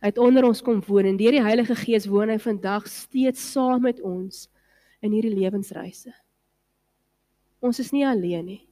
Hy 0.00 0.08
het 0.08 0.18
onder 0.18 0.46
ons 0.48 0.62
kom 0.64 0.80
woon 0.86 1.10
en 1.10 1.18
deur 1.20 1.34
die 1.36 1.44
Heilige 1.44 1.76
Gees 1.76 2.06
woon 2.08 2.32
hy 2.32 2.38
vandag 2.40 2.86
steeds 2.88 3.42
saam 3.52 3.84
met 3.84 4.00
ons 4.00 4.46
in 5.04 5.12
hierdie 5.12 5.34
lewensreise. 5.34 6.12
Ons 7.60 7.82
is 7.84 7.92
nie 7.92 8.06
alleen 8.08 8.46
nie. 8.48 8.62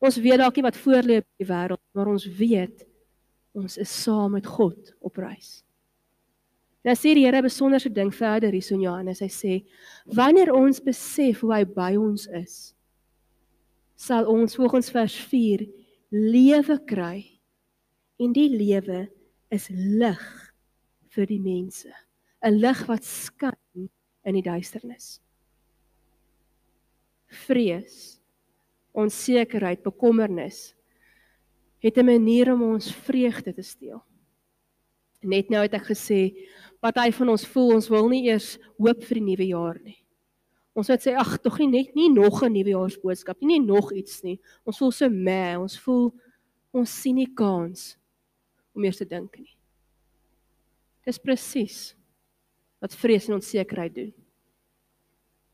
Ons 0.00 0.16
weet 0.24 0.40
dalk 0.40 0.56
nie 0.56 0.64
wat 0.64 0.78
voor 0.80 1.04
lê 1.04 1.18
op 1.20 1.28
die 1.36 1.48
wêreld, 1.48 1.82
maar 1.92 2.08
ons 2.08 2.24
weet 2.38 2.86
ons 3.58 3.76
is 3.76 3.92
saam 4.04 4.32
met 4.38 4.48
God 4.48 4.94
op 5.04 5.20
reis. 5.20 5.58
Dan 6.88 6.96
sê 6.96 7.12
die 7.12 7.26
Here 7.26 7.36
'n 7.36 7.44
besonderse 7.44 7.90
ding 7.92 8.08
verder 8.14 8.50
hier 8.50 8.72
in 8.72 8.80
Johannes. 8.80 9.20
Hy 9.20 9.28
sê 9.28 9.64
wanneer 10.06 10.54
ons 10.54 10.80
besef 10.80 11.40
hoe 11.40 11.52
hy 11.52 11.64
by 11.64 11.96
ons 12.00 12.26
is, 12.32 12.74
sal 13.94 14.24
ons 14.24 14.56
volgens 14.56 14.88
vers 14.90 15.12
4 15.28 15.66
lewe 16.08 16.78
kry. 16.86 17.40
En 18.18 18.32
die 18.32 18.48
lewe 18.48 19.10
is 19.50 19.68
lig 19.68 20.24
vir 21.12 21.26
die 21.26 21.40
mense. 21.40 21.92
'n 22.42 22.56
Lig 22.56 22.86
wat 22.88 23.04
skyn 23.04 23.90
in 24.24 24.34
die 24.34 24.42
duisternis. 24.42 25.20
Vrees, 27.28 28.18
onsekerheid, 28.94 29.82
bekommernis 29.82 30.74
het 31.84 31.98
'n 31.98 32.04
manier 32.06 32.52
om 32.52 32.62
ons 32.62 32.90
vreugde 32.94 33.52
te 33.52 33.62
steel. 33.62 34.02
Net 35.20 35.50
nou 35.50 35.62
het 35.62 35.74
ek 35.74 35.90
gesê 35.90 36.32
party 36.80 37.10
van 37.16 37.32
ons 37.34 37.46
voel 37.46 37.74
ons 37.78 37.88
wil 37.90 38.08
nie 38.08 38.26
eers 38.28 38.56
hoop 38.78 39.02
vir 39.08 39.20
die 39.20 39.26
nuwe 39.30 39.48
jaar 39.50 39.80
nie. 39.82 39.98
Ons 40.78 40.90
het 40.92 41.02
sê 41.02 41.14
ag 41.18 41.34
tog 41.42 41.58
nie 41.58 41.70
net 41.72 41.94
nie 41.98 42.08
nog 42.12 42.42
'n 42.44 42.52
nuwejaarsboodskap 42.52 43.40
nie, 43.40 43.58
nie 43.58 43.66
nog 43.66 43.92
iets 43.92 44.22
nie. 44.22 44.38
Ons 44.64 44.78
voel 44.78 44.92
so 44.92 45.08
meh, 45.08 45.58
ons 45.58 45.78
voel 45.78 46.14
ons 46.72 46.90
sien 47.02 47.14
nie 47.14 47.34
kans 47.34 47.96
om 48.74 48.84
eers 48.84 48.98
te 48.98 49.04
dink 49.04 49.38
nie. 49.38 49.56
Dis 51.04 51.18
presies 51.18 51.94
wat 52.80 52.94
vrees 52.94 53.28
en 53.28 53.34
onsekerheid 53.34 53.94
doen. 53.94 54.14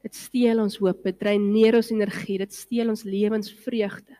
Dit 0.02 0.14
steel 0.14 0.60
ons 0.60 0.76
hoop, 0.76 1.02
dit 1.02 1.18
dreineer 1.18 1.78
ons 1.78 1.90
energie, 1.90 2.38
dit 2.38 2.52
steel 2.52 2.90
ons 2.92 3.04
lewensvreugde. 3.04 4.18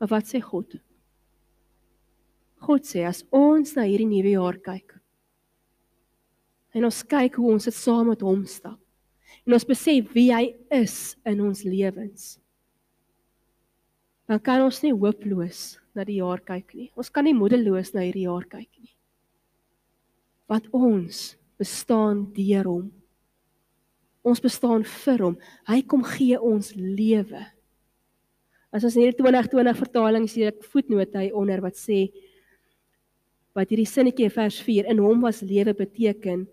Maar 0.00 0.08
wat 0.08 0.26
sê 0.26 0.40
God? 0.42 0.74
God 2.66 2.88
sê 2.88 3.04
as 3.08 3.22
ons 3.34 3.76
na 3.76 3.86
hierdie 3.86 4.08
nuwe 4.08 4.34
jaar 4.34 4.58
kyk 4.70 4.96
en 6.76 6.88
ons 6.88 7.02
kyk 7.08 7.38
hoe 7.40 7.54
ons 7.54 7.68
dit 7.68 7.76
saam 7.76 8.10
met 8.10 8.24
hom 8.26 8.42
stap 8.50 8.80
en 9.46 9.56
ons 9.56 9.68
besef 9.68 10.10
wie 10.16 10.28
hy 10.34 10.50
is 10.74 11.14
in 11.28 11.40
ons 11.46 11.62
lewens 11.64 12.34
dan 14.26 14.42
kan 14.42 14.64
ons 14.66 14.82
nie 14.82 14.94
hooploos 14.94 15.76
na 15.96 16.04
die 16.04 16.20
jaar 16.20 16.42
kyk 16.44 16.74
nie. 16.76 16.90
Ons 16.98 17.10
kan 17.14 17.24
nie 17.24 17.34
moedeloos 17.36 17.94
na 17.94 18.04
hierdie 18.04 18.26
jaar 18.26 18.44
kyk 18.50 18.68
nie. 18.82 18.92
Want 20.50 20.68
ons 20.76 21.34
bestaan 21.58 22.26
deur 22.36 22.68
hom. 22.68 22.86
Ons 24.26 24.42
bestaan 24.42 24.84
vir 25.06 25.22
hom. 25.24 25.36
Hy 25.70 25.80
kom 25.88 26.02
gee 26.06 26.38
ons 26.38 26.72
lewe. 26.76 27.42
As 28.74 28.84
ons 28.84 28.98
in 28.98 29.06
hierdie 29.06 29.22
2020 29.22 29.78
vertaling 29.78 30.26
sien 30.28 30.50
ek 30.50 30.66
voetnote 30.68 31.22
hy 31.22 31.30
onder 31.32 31.62
wat 31.64 31.78
sê 31.78 32.08
wat 33.56 33.72
hierdie 33.72 33.88
sinnetjie 33.88 34.28
vers 34.32 34.58
4 34.60 34.90
in 34.92 35.00
hom 35.00 35.22
was 35.24 35.40
lewe 35.40 35.72
beteken 35.74 36.44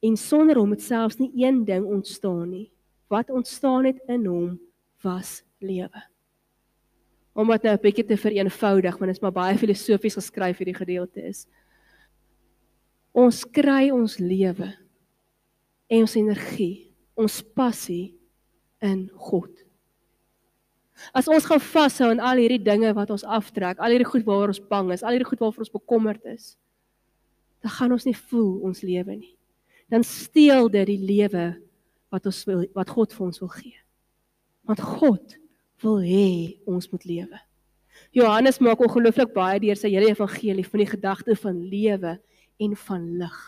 en 0.00 0.16
sonder 0.16 0.60
hom 0.60 0.70
het 0.76 0.84
selfs 0.84 1.18
nie 1.18 1.32
een 1.42 1.64
ding 1.66 1.84
ontstaan 1.84 2.48
nie. 2.52 2.68
Wat 3.10 3.30
ontstaan 3.34 3.88
het 3.88 3.98
in 4.08 4.24
hom 4.30 4.52
was 5.02 5.40
lewe. 5.58 6.04
Om 7.34 7.50
dit 7.50 7.62
nou 7.62 7.74
'n 7.74 7.82
bietjie 7.82 8.04
te 8.04 8.16
vereenvoudig, 8.16 8.98
want 8.98 9.08
dit 9.10 9.16
is 9.16 9.22
maar 9.22 9.32
baie 9.32 9.58
filosofies 9.58 10.14
geskryf 10.14 10.58
hierdie 10.58 10.74
gedeelte 10.74 11.22
is. 11.22 11.46
Ons 13.12 13.44
kry 13.44 13.90
ons 13.90 14.18
lewe 14.18 14.76
en 15.88 16.00
ons 16.00 16.14
energie, 16.14 16.92
ons 17.14 17.42
passie 17.42 18.14
in 18.78 19.10
God. 19.14 19.50
As 21.16 21.28
ons 21.28 21.46
gaan 21.48 21.62
vashou 21.62 22.10
aan 22.10 22.22
al 22.22 22.42
hierdie 22.42 22.62
dinge 22.62 22.92
wat 22.96 23.10
ons 23.14 23.24
aftrek, 23.24 23.80
al 23.80 23.94
hierdie 23.94 24.08
goed 24.08 24.24
waaroor 24.26 24.52
ons 24.52 24.62
bang 24.70 24.92
is, 24.94 25.04
al 25.04 25.16
hierdie 25.16 25.28
goed 25.28 25.42
waaroor 25.42 25.64
ons 25.64 25.74
bekommerd 25.74 26.24
is, 26.28 26.54
dan 27.64 27.74
gaan 27.76 27.92
ons 27.96 28.06
nie 28.08 28.16
voel 28.16 28.54
ons 28.68 28.82
lewe 28.84 29.16
nie. 29.16 29.34
Dan 29.90 30.04
steel 30.06 30.70
dit 30.72 30.86
die 30.88 31.00
lewe 31.02 31.44
wat 32.10 32.26
ons 32.30 32.42
wil 32.48 32.64
wat 32.76 32.90
God 32.90 33.14
vir 33.14 33.26
ons 33.26 33.42
wil 33.42 33.52
gee. 33.52 33.78
Want 34.68 34.82
God 34.84 35.36
wil 35.84 36.00
hê 36.04 36.60
ons 36.68 36.88
moet 36.92 37.06
lewe. 37.08 37.40
Johannes 38.16 38.58
maak 38.62 38.80
ongelooflik 38.82 39.32
baie 39.34 39.60
deur 39.62 39.78
sy 39.78 39.90
hele 39.92 40.10
evangelie 40.12 40.64
van 40.66 40.82
die 40.82 40.90
gedagte 40.90 41.36
van 41.38 41.62
lewe 41.70 42.16
en 42.60 42.76
van 42.86 43.06
lig. 43.20 43.38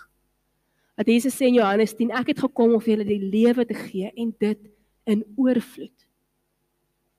Dat 0.99 1.09
Jesus 1.09 1.37
sê 1.39 1.49
in 1.49 1.57
Johannes 1.57 1.95
10, 1.97 2.13
ek 2.21 2.35
het 2.35 2.43
gekom 2.45 2.77
om 2.77 2.83
vir 2.83 2.97
julle 2.97 3.09
die 3.09 3.31
lewe 3.33 3.65
te 3.67 3.77
gee 3.77 4.13
en 4.13 4.33
dit 4.39 4.69
in 5.09 5.25
oorvloed. 5.41 5.95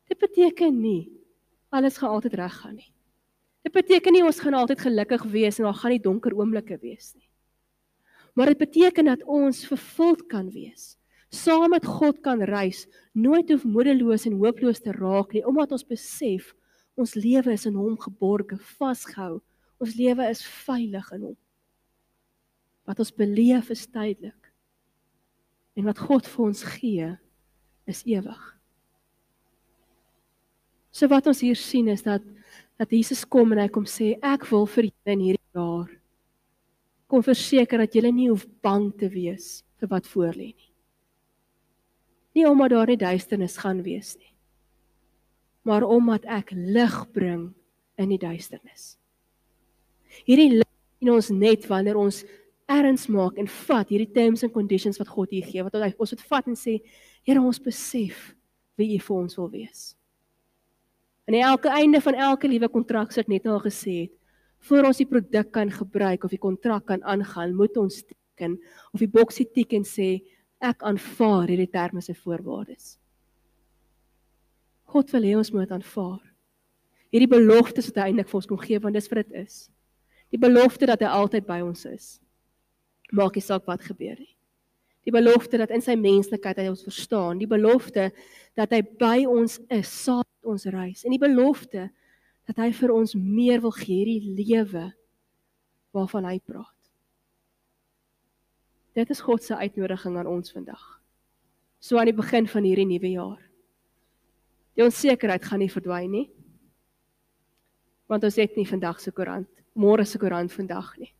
Dit 0.09 0.19
beteken 0.19 0.79
nie 0.81 1.11
alles 1.73 1.97
gaan 1.97 2.13
altyd 2.13 2.35
reg 2.37 2.55
gaan 2.61 2.75
nie. 2.77 2.89
Dit 3.63 3.73
beteken 3.73 4.13
nie 4.13 4.23
ons 4.25 4.41
gaan 4.43 4.57
altyd 4.57 4.81
gelukkig 4.83 5.23
wees 5.31 5.59
en 5.59 5.69
daar 5.69 5.77
gaan 5.79 5.95
nie 5.95 6.03
donker 6.03 6.35
oomblikke 6.35 6.77
wees 6.81 7.13
nie. 7.15 7.29
Maar 8.33 8.51
dit 8.51 8.59
beteken 8.59 9.07
dat 9.07 9.23
ons 9.29 9.61
vervuld 9.69 10.25
kan 10.29 10.49
wees, 10.51 10.97
saam 11.33 11.71
met 11.73 11.85
God 11.85 12.19
kan 12.25 12.41
reis, 12.45 12.85
nooit 13.13 13.49
hoef 13.49 13.63
moedeloos 13.65 14.25
en 14.29 14.37
hooploos 14.41 14.81
te 14.81 14.93
raak 14.93 15.33
nie, 15.33 15.45
omdat 15.45 15.73
ons 15.73 15.85
besef 15.85 16.51
ons 16.99 17.15
lewe 17.17 17.53
is 17.53 17.65
in 17.65 17.77
Hom 17.77 17.95
geborge, 17.97 18.59
vasgehou. 18.77 19.39
Ons 19.81 19.95
lewe 19.97 20.27
is 20.29 20.43
veilig 20.65 21.07
in 21.15 21.23
Hom. 21.29 21.37
Wat 22.85 22.99
ons 23.01 23.13
beleef 23.15 23.71
is 23.73 23.87
tydelik. 23.87 24.51
En 25.73 25.87
wat 25.89 26.01
God 26.05 26.27
vir 26.29 26.45
ons 26.45 26.65
gee, 26.75 27.07
is 27.89 28.03
ewig. 28.05 28.43
So 30.93 31.09
wat 31.09 31.27
ons 31.27 31.41
hier 31.41 31.57
sien 31.57 31.89
is 31.89 32.05
dat 32.05 32.23
dat 32.77 32.91
Jesus 32.93 33.21
kom 33.29 33.53
en 33.53 33.61
hy 33.61 33.69
kom 33.71 33.85
sê 33.89 34.15
ek 34.25 34.47
wil 34.49 34.65
vir 34.69 34.89
julle 34.89 35.13
in 35.13 35.21
hierdie 35.21 35.57
jaar 35.57 35.91
kom 37.13 37.21
verseker 37.21 37.83
dat 37.83 37.93
julle 37.93 38.09
nie 38.09 38.31
hoef 38.31 38.47
bang 38.65 38.87
te 38.97 39.05
wees 39.13 39.61
vir 39.77 39.89
wat 39.91 40.07
voor 40.09 40.33
lê 40.33 40.49
nie. 40.49 40.69
Nie 42.33 42.47
omdat 42.49 42.73
daar 42.73 42.89
nie 42.89 42.97
duisternis 42.97 43.59
gaan 43.61 43.83
wees 43.85 44.15
nie. 44.17 44.31
Maar 45.69 45.85
omdat 45.85 46.25
ek 46.25 46.55
lig 46.57 46.95
bring 47.13 47.51
in 48.01 48.09
die 48.09 48.17
duisternis. 48.17 48.95
Hierdie 50.25 50.55
lig 50.57 50.71
in 51.05 51.13
ons 51.13 51.29
net 51.29 51.69
wanneer 51.69 52.01
ons 52.01 52.23
erns 52.73 53.05
maak 53.13 53.37
en 53.37 53.49
vat 53.67 53.93
hierdie 53.93 54.09
terms 54.15 54.41
and 54.47 54.55
conditions 54.55 54.97
wat 54.97 55.11
God 55.13 55.29
hier 55.35 55.45
gee 55.45 55.61
wat 55.61 55.77
ons 55.77 56.15
moet 56.15 56.29
vat 56.31 56.49
en 56.49 56.57
sê 56.57 56.79
Here 57.23 57.39
ons 57.39 57.61
besef 57.61 58.33
wie 58.75 58.97
U 58.97 58.99
vir 58.99 59.15
ons 59.15 59.37
wil 59.37 59.47
wees. 59.53 59.93
Aan 61.25 61.39
elke 61.39 61.69
einde 61.71 62.01
van 62.01 62.13
elke 62.13 62.47
liewe 62.51 62.67
kontrak 62.69 63.11
soos 63.11 63.23
ek 63.23 63.31
net 63.31 63.45
al 63.47 63.61
gesê 63.63 63.93
het, 64.05 64.13
voor 64.67 64.89
ons 64.89 64.99
die 64.99 65.07
produk 65.07 65.51
kan 65.55 65.71
gebruik 65.71 66.23
of 66.23 66.31
die 66.31 66.41
kontrak 66.41 66.85
kan 66.87 67.03
aangaan, 67.03 67.55
moet 67.55 67.77
ons 67.79 68.01
teken 68.03 68.57
of 68.91 68.99
die 68.99 69.11
boksie 69.11 69.45
teken 69.47 69.87
sê 69.87 70.17
ek 70.63 70.83
aanvaar 70.87 71.47
hierdie 71.51 71.71
terme 71.71 72.03
se 72.03 72.15
voorwaardes. 72.15 72.97
God 74.93 75.11
wil 75.15 75.27
hê 75.27 75.37
ons 75.39 75.51
moet 75.55 75.71
aanvaar. 75.71 76.21
Hierdie 77.13 77.29
beloftes 77.29 77.87
wat 77.91 78.01
hy 78.01 78.09
eintlik 78.09 78.29
vir 78.29 78.39
ons 78.39 78.49
kom 78.49 78.59
gee 78.61 78.81
want 78.83 78.97
dis 78.97 79.09
vir 79.11 79.23
dit 79.23 79.39
is. 79.43 79.57
Die 80.33 80.41
belofte 80.41 80.87
dat 80.89 81.03
hy 81.03 81.11
altyd 81.13 81.47
by 81.47 81.59
ons 81.63 81.85
is. 81.87 82.17
Maak 83.13 83.37
nie 83.37 83.45
saak 83.45 83.67
wat 83.69 83.83
gebeur 83.85 84.17
nie. 84.17 84.31
Die 85.03 85.13
belofte 85.13 85.59
dat 85.59 85.71
in 85.75 85.83
sy 85.83 85.95
menslikheid 85.99 86.59
hy 86.61 86.69
ons 86.71 86.85
verstaan, 86.87 87.39
die 87.39 87.49
belofte 87.49 88.09
dat 88.57 88.71
hy 88.71 88.81
by 88.99 89.17
ons 89.29 89.59
is 89.71 89.91
saam 89.91 90.23
ons 90.43 90.65
reis 90.71 91.03
en 91.03 91.13
die 91.13 91.21
belofte 91.21 91.87
dat 92.49 92.59
hy 92.59 92.71
vir 92.75 92.91
ons 92.91 93.15
meer 93.15 93.61
wil 93.63 93.73
gee 93.75 94.03
hierdie 94.03 94.35
lewe 94.35 94.89
waarvan 95.95 96.27
hy 96.27 96.39
praat. 96.43 96.69
Dit 98.93 99.09
is 99.09 99.23
God 99.25 99.43
se 99.43 99.55
uitnodiging 99.57 100.17
aan 100.19 100.29
ons 100.29 100.53
vandag. 100.53 100.83
So 101.81 101.97
aan 101.97 102.11
die 102.11 102.17
begin 102.17 102.47
van 102.47 102.65
hierdie 102.67 102.87
nuwe 102.87 103.13
jaar. 103.15 103.41
Die 104.77 104.85
onsekerheid 104.85 105.45
gaan 105.45 105.61
nie 105.63 105.71
verdwyn 105.71 106.11
nie. 106.13 106.27
Want 108.09 108.25
ons 108.27 108.37
het 108.37 108.57
nie 108.57 108.67
vandag 108.69 109.01
se 109.01 109.13
koerant, 109.15 109.49
môre 109.73 110.05
se 110.05 110.19
koerant 110.21 110.53
vandag 110.53 110.93
nie. 111.01 111.13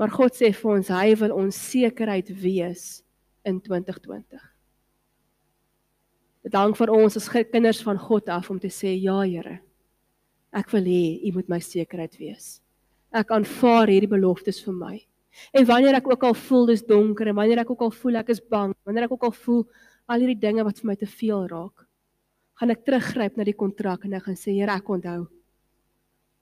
Maar 0.00 0.12
God 0.12 0.36
sê 0.36 0.52
vir 0.56 0.72
ons 0.72 0.88
hy 0.92 1.12
wil 1.20 1.34
ons 1.36 1.58
sekerheid 1.68 2.32
wees 2.42 3.02
in 3.48 3.60
2020. 3.60 4.51
Dit 6.42 6.56
hang 6.58 6.74
van 6.74 6.90
ons 6.90 7.16
as 7.16 7.28
kinders 7.30 7.82
van 7.86 7.98
God 7.98 8.28
af 8.28 8.50
om 8.50 8.58
te 8.58 8.70
sê 8.70 8.96
ja 8.98 9.20
Here. 9.22 9.60
Ek 10.52 10.72
wil 10.74 10.84
hê 10.84 11.04
U 11.28 11.32
moet 11.38 11.48
my 11.48 11.60
sekerheid 11.62 12.18
wees. 12.18 12.60
Ek 13.14 13.30
aanvaar 13.30 13.92
hierdie 13.92 14.10
beloftes 14.10 14.58
vir 14.64 14.74
my. 14.74 14.96
En 15.56 15.64
wanneer 15.68 16.00
ek 16.00 16.10
ook 16.10 16.26
al 16.28 16.34
voel 16.36 16.66
dis 16.72 16.82
donker 16.84 17.30
en 17.30 17.38
wanneer 17.38 17.62
ek 17.62 17.70
ook 17.72 17.86
al 17.86 17.94
voel 17.94 18.18
ek 18.20 18.34
is 18.34 18.40
bang, 18.40 18.74
wanneer 18.84 19.06
ek 19.06 19.14
ook 19.14 19.28
al 19.30 19.36
voel 19.36 19.62
al 20.10 20.24
hierdie 20.24 20.40
dinge 20.40 20.64
wat 20.66 20.82
vir 20.82 20.90
my 20.90 20.96
te 20.98 21.08
veel 21.08 21.46
raak, 21.48 21.86
gaan 22.60 22.74
ek 22.74 22.82
teruggryp 22.84 23.38
na 23.38 23.46
die 23.48 23.56
kontrak 23.56 24.04
en 24.04 24.18
ek 24.18 24.26
gaan 24.26 24.36
sê 24.36 24.52
Here, 24.58 24.74
ek 24.74 24.90
onthou 24.92 25.22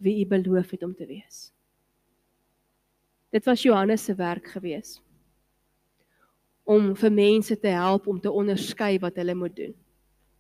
wie 0.00 0.22
U 0.24 0.26
beloof 0.32 0.72
het 0.74 0.82
om 0.86 0.94
te 0.96 1.06
wees. 1.06 1.50
Dit 3.30 3.46
was 3.46 3.62
Johannes 3.62 4.08
se 4.08 4.16
werk 4.16 4.48
gewees 4.56 4.98
om 6.70 6.92
vir 6.94 7.10
mense 7.10 7.56
te 7.58 7.70
help 7.74 8.06
om 8.10 8.18
te 8.22 8.30
onderskei 8.30 8.96
wat 9.02 9.16
hulle 9.18 9.34
moet 9.34 9.54
doen. 9.56 9.72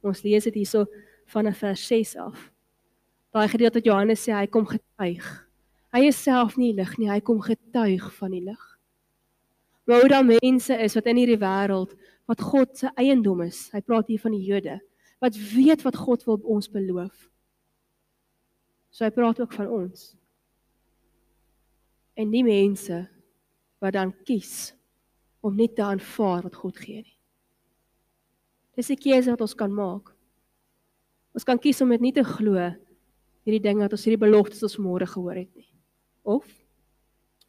Ons 0.02 0.22
lees 0.24 0.46
dit 0.48 0.62
hierso 0.62 0.86
van 1.30 1.50
vers 1.54 1.86
6 1.86 2.16
af. 2.16 2.48
Daai 3.30 3.48
gedeelte 3.48 3.78
wat 3.78 3.86
Johannes 3.86 4.24
sê 4.26 4.34
hy 4.34 4.46
kom 4.50 4.66
getuig. 4.66 5.26
Hy 5.94 6.02
is 6.06 6.18
self 6.22 6.56
nie 6.58 6.72
lig 6.74 6.92
nie, 6.98 7.10
hy 7.10 7.20
kom 7.22 7.40
getuig 7.42 8.06
van 8.18 8.34
die 8.34 8.42
lig. 8.46 8.62
Maar 9.86 10.04
hoe 10.04 10.10
dan 10.12 10.30
mense 10.30 10.76
is 10.82 10.94
wat 10.94 11.08
in 11.10 11.18
hierdie 11.18 11.40
wêreld 11.40 11.96
wat 12.30 12.42
God 12.46 12.76
se 12.78 12.90
eiendom 12.94 13.42
is. 13.42 13.68
Hy 13.74 13.82
praat 13.82 14.10
hier 14.10 14.22
van 14.22 14.36
die 14.36 14.46
Jode 14.46 14.78
wat 15.20 15.36
weet 15.36 15.82
wat 15.84 15.98
God 16.00 16.24
wil 16.24 16.38
ons 16.48 16.70
beloof. 16.72 17.26
So 18.90 19.04
hy 19.04 19.12
praat 19.14 19.40
ook 19.42 19.52
van 19.52 19.68
ons. 19.68 20.14
En 22.16 22.32
die 22.32 22.44
mense 22.46 23.02
wat 23.80 23.96
dan 23.98 24.14
kies 24.24 24.72
om 25.44 25.56
nie 25.56 25.68
te 25.72 25.84
aanvaar 25.84 26.46
wat 26.48 26.56
God 26.56 26.80
gee 26.80 27.02
nie. 27.04 27.19
Dis 28.80 28.88
'n 28.88 28.96
keuse 28.96 29.28
wat 29.28 29.40
ons 29.44 29.54
kan 29.54 29.68
maak. 29.68 30.08
Ons 31.36 31.44
kan 31.44 31.58
kies 31.58 31.82
om 31.84 31.90
dit 31.92 32.00
nie 32.00 32.12
te 32.16 32.24
glo 32.24 32.56
hierdie 33.44 33.62
dinge 33.62 33.84
wat 33.84 33.92
ons 33.92 34.06
hierdie 34.06 34.20
beloftes 34.20 34.64
ons 34.64 34.78
môre 34.80 35.06
gehoor 35.08 35.36
het 35.36 35.50
nie. 35.56 35.68
Of 36.24 36.46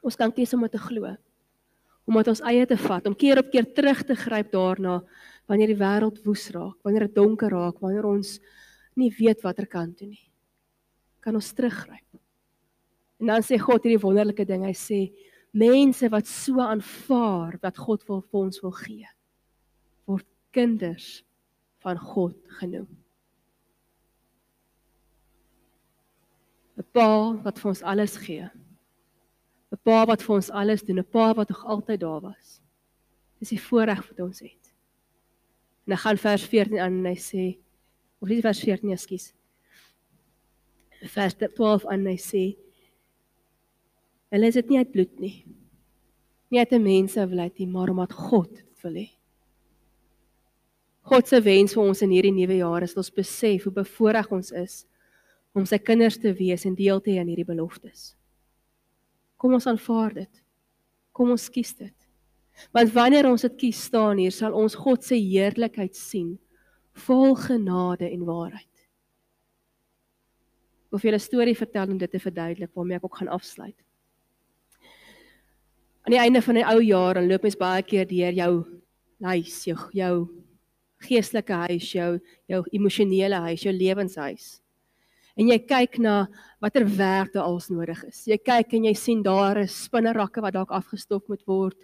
ons 0.04 0.17
kan 0.20 0.32
kies 0.34 0.54
om 0.58 0.65
dit 0.65 0.74
te 0.76 0.82
glo. 0.82 1.13
Om 2.10 2.17
dit 2.20 2.32
ons 2.34 2.44
eie 2.50 2.65
te 2.67 2.78
vat, 2.80 3.08
om 3.08 3.15
keer 3.15 3.39
op 3.39 3.52
keer 3.54 3.67
terug 3.78 4.04
te 4.08 4.17
gryp 4.17 4.52
daarna 4.52 5.00
wanneer 5.48 5.72
die 5.72 5.80
wêreld 5.80 6.20
woes 6.26 6.50
raak, 6.52 6.80
wanneer 6.84 7.08
dit 7.08 7.15
donker 7.15 7.52
raak, 7.54 7.80
wanneer 7.80 8.08
ons 8.10 8.39
nie 9.00 9.12
weet 9.15 9.44
watter 9.46 9.67
kant 9.67 9.98
toe 10.00 10.10
nie. 10.10 10.26
Kan 11.22 11.38
ons 11.38 11.54
teruggryp. 11.54 12.20
En 13.22 13.30
dan 13.36 13.46
sê 13.46 13.60
God 13.62 13.86
hierdie 13.86 14.02
wonderlike 14.02 14.46
ding. 14.50 14.65
Hy 14.65 14.74
sê 14.76 15.02
mense 15.54 16.10
wat 16.10 16.28
so 16.28 16.60
aanvaar 16.63 17.60
wat 17.62 17.78
God 17.78 18.04
wil 18.10 18.24
vir 18.24 18.39
ons 18.41 18.62
wil 18.63 18.74
gee, 18.82 19.08
kinders 20.52 21.24
van 21.82 21.98
God 22.00 22.36
genoem. 22.60 22.90
'n 26.78 26.88
Pa 26.92 27.38
wat 27.44 27.60
vir 27.60 27.70
ons 27.70 27.84
alles 27.84 28.16
gee. 28.26 28.50
'n 29.72 29.80
Pa 29.84 30.06
wat 30.06 30.24
vir 30.26 30.36
ons 30.36 30.50
alles 30.50 30.84
doen, 30.84 31.00
'n 31.00 31.12
pa 31.12 31.34
wat 31.34 31.50
nog 31.50 31.66
altyd 31.66 32.00
daar 32.00 32.22
was. 32.22 32.62
Dis 33.40 33.50
die 33.50 33.62
voorreg 33.62 34.02
wat 34.10 34.20
ons 34.20 34.40
het. 34.40 34.74
En 35.86 35.94
dan 35.94 35.98
gaan 35.98 36.18
vers 36.18 36.44
14 36.46 36.80
aan 36.80 37.00
en 37.00 37.06
hy 37.06 37.18
sê 37.18 37.46
of 38.20 38.30
nie 38.30 38.42
vers 38.42 38.60
14 38.60 38.92
ekskuus. 38.92 39.34
Vers 41.02 41.36
12 41.36 41.86
aan 41.86 42.06
hy 42.06 42.18
sê 42.18 42.44
hulle 44.32 44.48
is 44.48 44.54
dit 44.54 44.70
nie 44.70 44.78
uit 44.78 44.92
bloed 44.92 45.20
nie. 45.20 45.46
Nie 46.50 46.60
uit 46.60 46.72
'n 46.72 46.84
mens 46.84 47.14
se 47.14 47.28
wil 47.28 47.40
uit 47.40 47.58
nie, 47.58 47.68
maar 47.68 47.90
omdat 47.90 48.14
God 48.14 48.56
dit 48.56 48.82
wil 48.82 48.94
hê. 48.94 49.21
God 51.02 51.28
se 51.28 51.40
wens 51.42 51.74
vir 51.74 51.84
ons 51.84 52.02
in 52.06 52.14
hierdie 52.14 52.34
nuwe 52.34 52.60
jaar 52.60 52.86
is 52.86 52.94
dat 52.94 53.04
ons 53.04 53.16
besef 53.16 53.66
hoe 53.66 53.74
bevoorreg 53.74 54.30
ons 54.32 54.52
is 54.52 54.84
om 55.58 55.66
sy 55.68 55.80
kinders 55.82 56.20
te 56.22 56.32
wees 56.38 56.64
en 56.66 56.78
deel 56.78 57.02
te 57.02 57.12
hê 57.12 57.20
aan 57.20 57.32
hierdie 57.32 57.48
beloftes. 57.48 58.14
Kom 59.42 59.58
ons 59.58 59.68
aanvaar 59.68 60.14
dit. 60.22 60.44
Kom 61.12 61.34
ons 61.34 61.50
kies 61.52 61.74
dit. 61.76 61.96
Want 62.76 62.94
wanneer 62.94 63.28
ons 63.28 63.42
dit 63.48 63.58
kies 63.66 63.80
staan 63.90 64.22
hier, 64.22 64.32
sal 64.32 64.54
ons 64.56 64.78
God 64.78 65.04
se 65.04 65.18
heerlikheid 65.18 65.98
sien, 65.98 66.36
vol 67.08 67.34
genade 67.40 68.08
en 68.12 68.26
waarheid. 68.28 68.68
Ek 70.92 71.00
wil 71.00 71.00
julle 71.08 71.20
'n 71.20 71.24
storie 71.24 71.56
vertel 71.56 71.92
om 71.92 71.98
dit 71.98 72.12
te 72.12 72.20
verduidelik 72.20 72.76
waarmee 72.76 72.98
ek 72.98 73.06
ook 73.06 73.18
gaan 73.18 73.32
afsluit. 73.32 73.80
Aan 76.04 76.12
die 76.12 76.20
einde 76.20 76.42
van 76.42 76.58
'n 76.58 76.66
ou 76.66 76.82
jaar, 76.82 77.14
dan 77.14 77.28
loop 77.28 77.44
mens 77.44 77.56
baie 77.56 77.84
keer 77.84 78.06
deur 78.06 78.34
jou 78.34 78.66
huis, 79.22 79.66
jou 79.66 79.78
jou 79.94 80.41
geestelike 81.02 81.54
huis, 81.68 81.92
jou 81.94 82.20
jou 82.48 82.64
emosionele 82.72 83.36
huis, 83.48 83.64
jou 83.64 83.74
lewenshuis 83.74 84.62
en 85.42 85.50
jy 85.52 85.58
kyk 85.64 85.98
na 86.04 86.16
watter 86.62 86.86
werk 86.86 87.34
daar 87.36 87.50
als 87.50 87.70
nodig 87.72 88.02
is. 88.10 88.26
Jy 88.30 88.38
kyk 88.42 88.76
en 88.78 88.90
jy 88.90 88.94
sien 88.98 89.24
daar 89.26 89.62
is 89.64 89.76
spinnerakke 89.88 90.44
wat 90.44 90.56
dalk 90.58 90.74
afgestof 90.76 91.24
moet 91.32 91.44
word. 91.48 91.78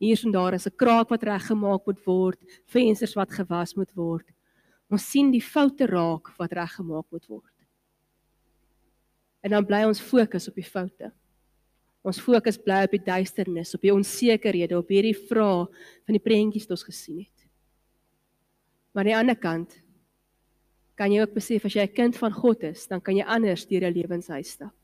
Hier 0.00 0.20
en 0.24 0.32
daar 0.32 0.54
is 0.54 0.66
'n 0.66 0.76
kraak 0.76 1.10
wat 1.10 1.22
reggemaak 1.22 1.86
moet 1.86 2.04
word, 2.06 2.38
vensters 2.66 3.14
wat 3.14 3.30
gewas 3.30 3.76
moet 3.76 3.92
word. 3.94 4.26
Ons 4.90 5.04
sien 5.10 5.30
die 5.30 5.42
foute 5.42 5.86
raak 5.86 6.36
wat 6.38 6.52
reggemaak 6.52 7.06
moet 7.10 7.26
word. 7.28 7.56
En 9.42 9.50
dan 9.50 9.64
bly 9.64 9.84
ons 9.84 10.00
fokus 10.00 10.48
op 10.48 10.54
die 10.54 10.64
foute. 10.64 11.12
Ons 12.02 12.20
fokus 12.20 12.56
bly 12.56 12.84
op 12.84 12.90
die 12.90 13.04
duisternis, 13.04 13.74
op 13.74 13.82
die 13.82 13.92
onsekerhede, 13.92 14.76
op 14.76 14.88
hierdie 14.88 15.14
vrae 15.14 15.66
van 16.06 16.12
die 16.12 16.18
prentjies 16.18 16.64
wat 16.64 16.70
ons 16.70 16.84
gesien 16.84 17.18
het. 17.18 17.39
Maar 18.92 19.04
aan 19.04 19.10
die 19.10 19.16
ander 19.16 19.38
kant 19.38 19.76
kan 20.98 21.12
jy 21.12 21.22
ook 21.22 21.34
besef 21.34 21.64
as 21.64 21.74
jy 21.74 21.86
'n 21.86 21.94
kind 21.94 22.16
van 22.16 22.32
God 22.32 22.62
is, 22.62 22.86
dan 22.86 23.00
kan 23.00 23.16
jy 23.16 23.24
anders 23.24 23.66
deur 23.66 23.84
'n 23.84 23.94
lewenshuis 23.94 24.50
stap. 24.50 24.74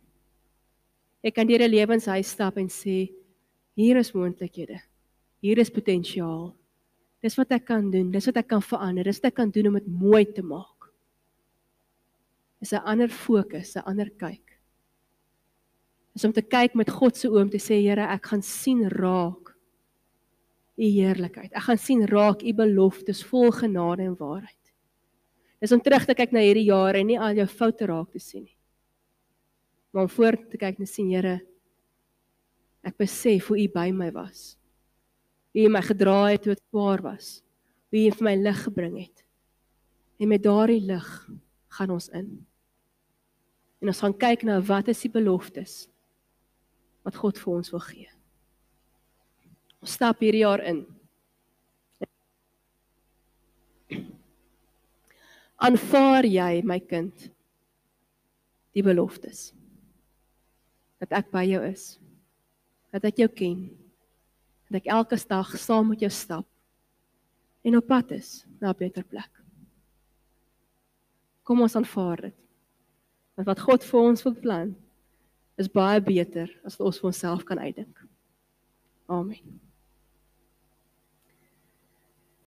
Jy 1.23 1.31
kan 1.31 1.47
deur 1.47 1.63
'n 1.63 1.71
lewenshuis 1.71 2.29
stap 2.31 2.57
en 2.57 2.69
sê 2.69 3.13
hier 3.75 3.97
is 3.97 4.13
moontlikhede. 4.13 4.81
Hier 5.41 5.59
is 5.59 5.71
potensiaal. 5.71 6.55
Dis 7.23 7.37
wat 7.37 7.51
ek 7.53 7.65
kan 7.65 7.91
doen, 7.91 8.11
dis 8.11 8.27
wat 8.27 8.37
ek 8.37 8.49
kan 8.49 8.63
verander, 8.63 9.05
dis 9.05 9.21
wat 9.21 9.33
ek 9.33 9.35
kan 9.35 9.51
doen 9.51 9.67
om 9.67 9.75
dit 9.75 9.87
mooi 9.87 10.25
te 10.25 10.43
maak. 10.43 10.93
Dis 12.61 12.73
'n 12.73 12.85
ander 12.85 13.09
fokus, 13.09 13.77
'n 13.77 13.85
ander 13.85 14.11
kyk. 14.11 14.59
Dis 16.15 16.25
om 16.25 16.33
te 16.33 16.43
kyk 16.43 16.75
met 16.75 16.91
God 16.91 17.17
se 17.17 17.29
oë 17.29 17.43
om 17.43 17.51
te 17.51 17.59
sê 17.59 17.83
Here, 17.83 18.01
ek 18.01 18.27
gaan 18.27 18.43
sien 18.43 18.89
raak 18.89 19.46
u 20.77 20.85
heerlikheid. 20.85 21.53
Ek 21.53 21.67
gaan 21.69 21.81
sien 21.81 22.05
raak 22.09 22.45
u 22.45 22.53
beloftes 22.57 23.23
vol 23.25 23.51
genade 23.55 24.05
en 24.05 24.17
waarheid. 24.19 24.73
Dis 25.61 25.73
om 25.73 25.81
terug 25.81 26.05
te 26.05 26.15
kyk 26.17 26.35
na 26.37 26.45
hierdie 26.45 26.69
jare 26.69 27.01
en 27.01 27.09
nie 27.09 27.19
al 27.21 27.39
jou 27.39 27.47
foute 27.49 27.89
raak 27.89 28.13
te 28.13 28.21
sien 28.21 28.45
nie. 28.45 28.57
Maar 29.93 30.05
om 30.05 30.13
voor 30.13 30.37
te 30.51 30.61
kyk 30.61 30.81
en 30.83 30.89
sien 30.89 31.09
Here, 31.09 31.39
ek 32.85 32.99
besef 33.01 33.49
hoe 33.49 33.57
U 33.63 33.69
by 33.73 33.89
my 33.97 34.11
was. 34.13 34.59
U 35.57 35.63
het 35.65 35.73
my 35.73 35.81
gedra 35.81 36.19
het 36.29 36.45
toe 36.45 36.53
dit 36.53 36.65
swaar 36.69 37.01
was. 37.03 37.41
U 37.91 38.03
het 38.05 38.21
my 38.21 38.35
lig 38.37 38.59
gebring 38.67 38.99
het. 39.01 39.25
En 40.21 40.29
met 40.29 40.45
daardie 40.45 40.83
lig 40.85 41.09
gaan 41.79 41.95
ons 41.97 42.11
in. 42.13 42.29
En 43.81 43.89
ons 43.89 44.03
gaan 44.05 44.17
kyk 44.17 44.45
na 44.45 44.61
wat 44.61 44.93
is 44.93 45.01
die 45.07 45.13
beloftes 45.13 45.87
wat 47.07 47.17
God 47.17 47.39
vir 47.41 47.53
ons 47.55 47.73
wil 47.73 47.85
gee. 47.87 48.09
Stap 49.87 50.21
hierdie 50.21 50.43
jaar 50.43 50.63
in. 50.67 50.85
aanvaar 55.57 56.27
jy 56.29 56.61
my 56.67 56.79
kind 56.85 57.29
die 58.77 58.85
beloftes 58.85 59.51
dat 61.01 61.15
ek 61.17 61.31
by 61.33 61.45
jou 61.49 61.63
is 61.65 61.97
dat 62.93 63.09
ek 63.09 63.23
jou 63.23 63.29
ken 63.33 63.63
dat 64.69 64.83
ek 64.83 64.91
elke 64.93 65.19
dag 65.29 65.55
saam 65.61 65.89
met 65.93 66.05
jou 66.05 66.13
stap 66.13 66.47
en 67.67 67.79
op 67.81 67.89
pad 67.89 68.13
is 68.15 68.45
na 68.61 68.71
'n 68.71 68.79
beter 68.79 69.03
plek. 69.03 69.31
Kom 71.43 71.61
ons 71.61 71.77
aanvaar 71.77 72.21
dit. 72.21 72.35
Want 73.35 73.47
wat 73.47 73.61
God 73.61 73.85
vir 73.85 74.01
ons 74.01 74.23
beplan 74.23 74.77
is 75.59 75.69
baie 75.69 76.01
beter 76.01 76.49
as 76.65 76.77
wat 76.79 76.87
ons 76.87 76.99
vir 76.99 77.07
onsself 77.07 77.45
kan 77.45 77.59
uitdink. 77.59 78.07
Amen 79.09 79.66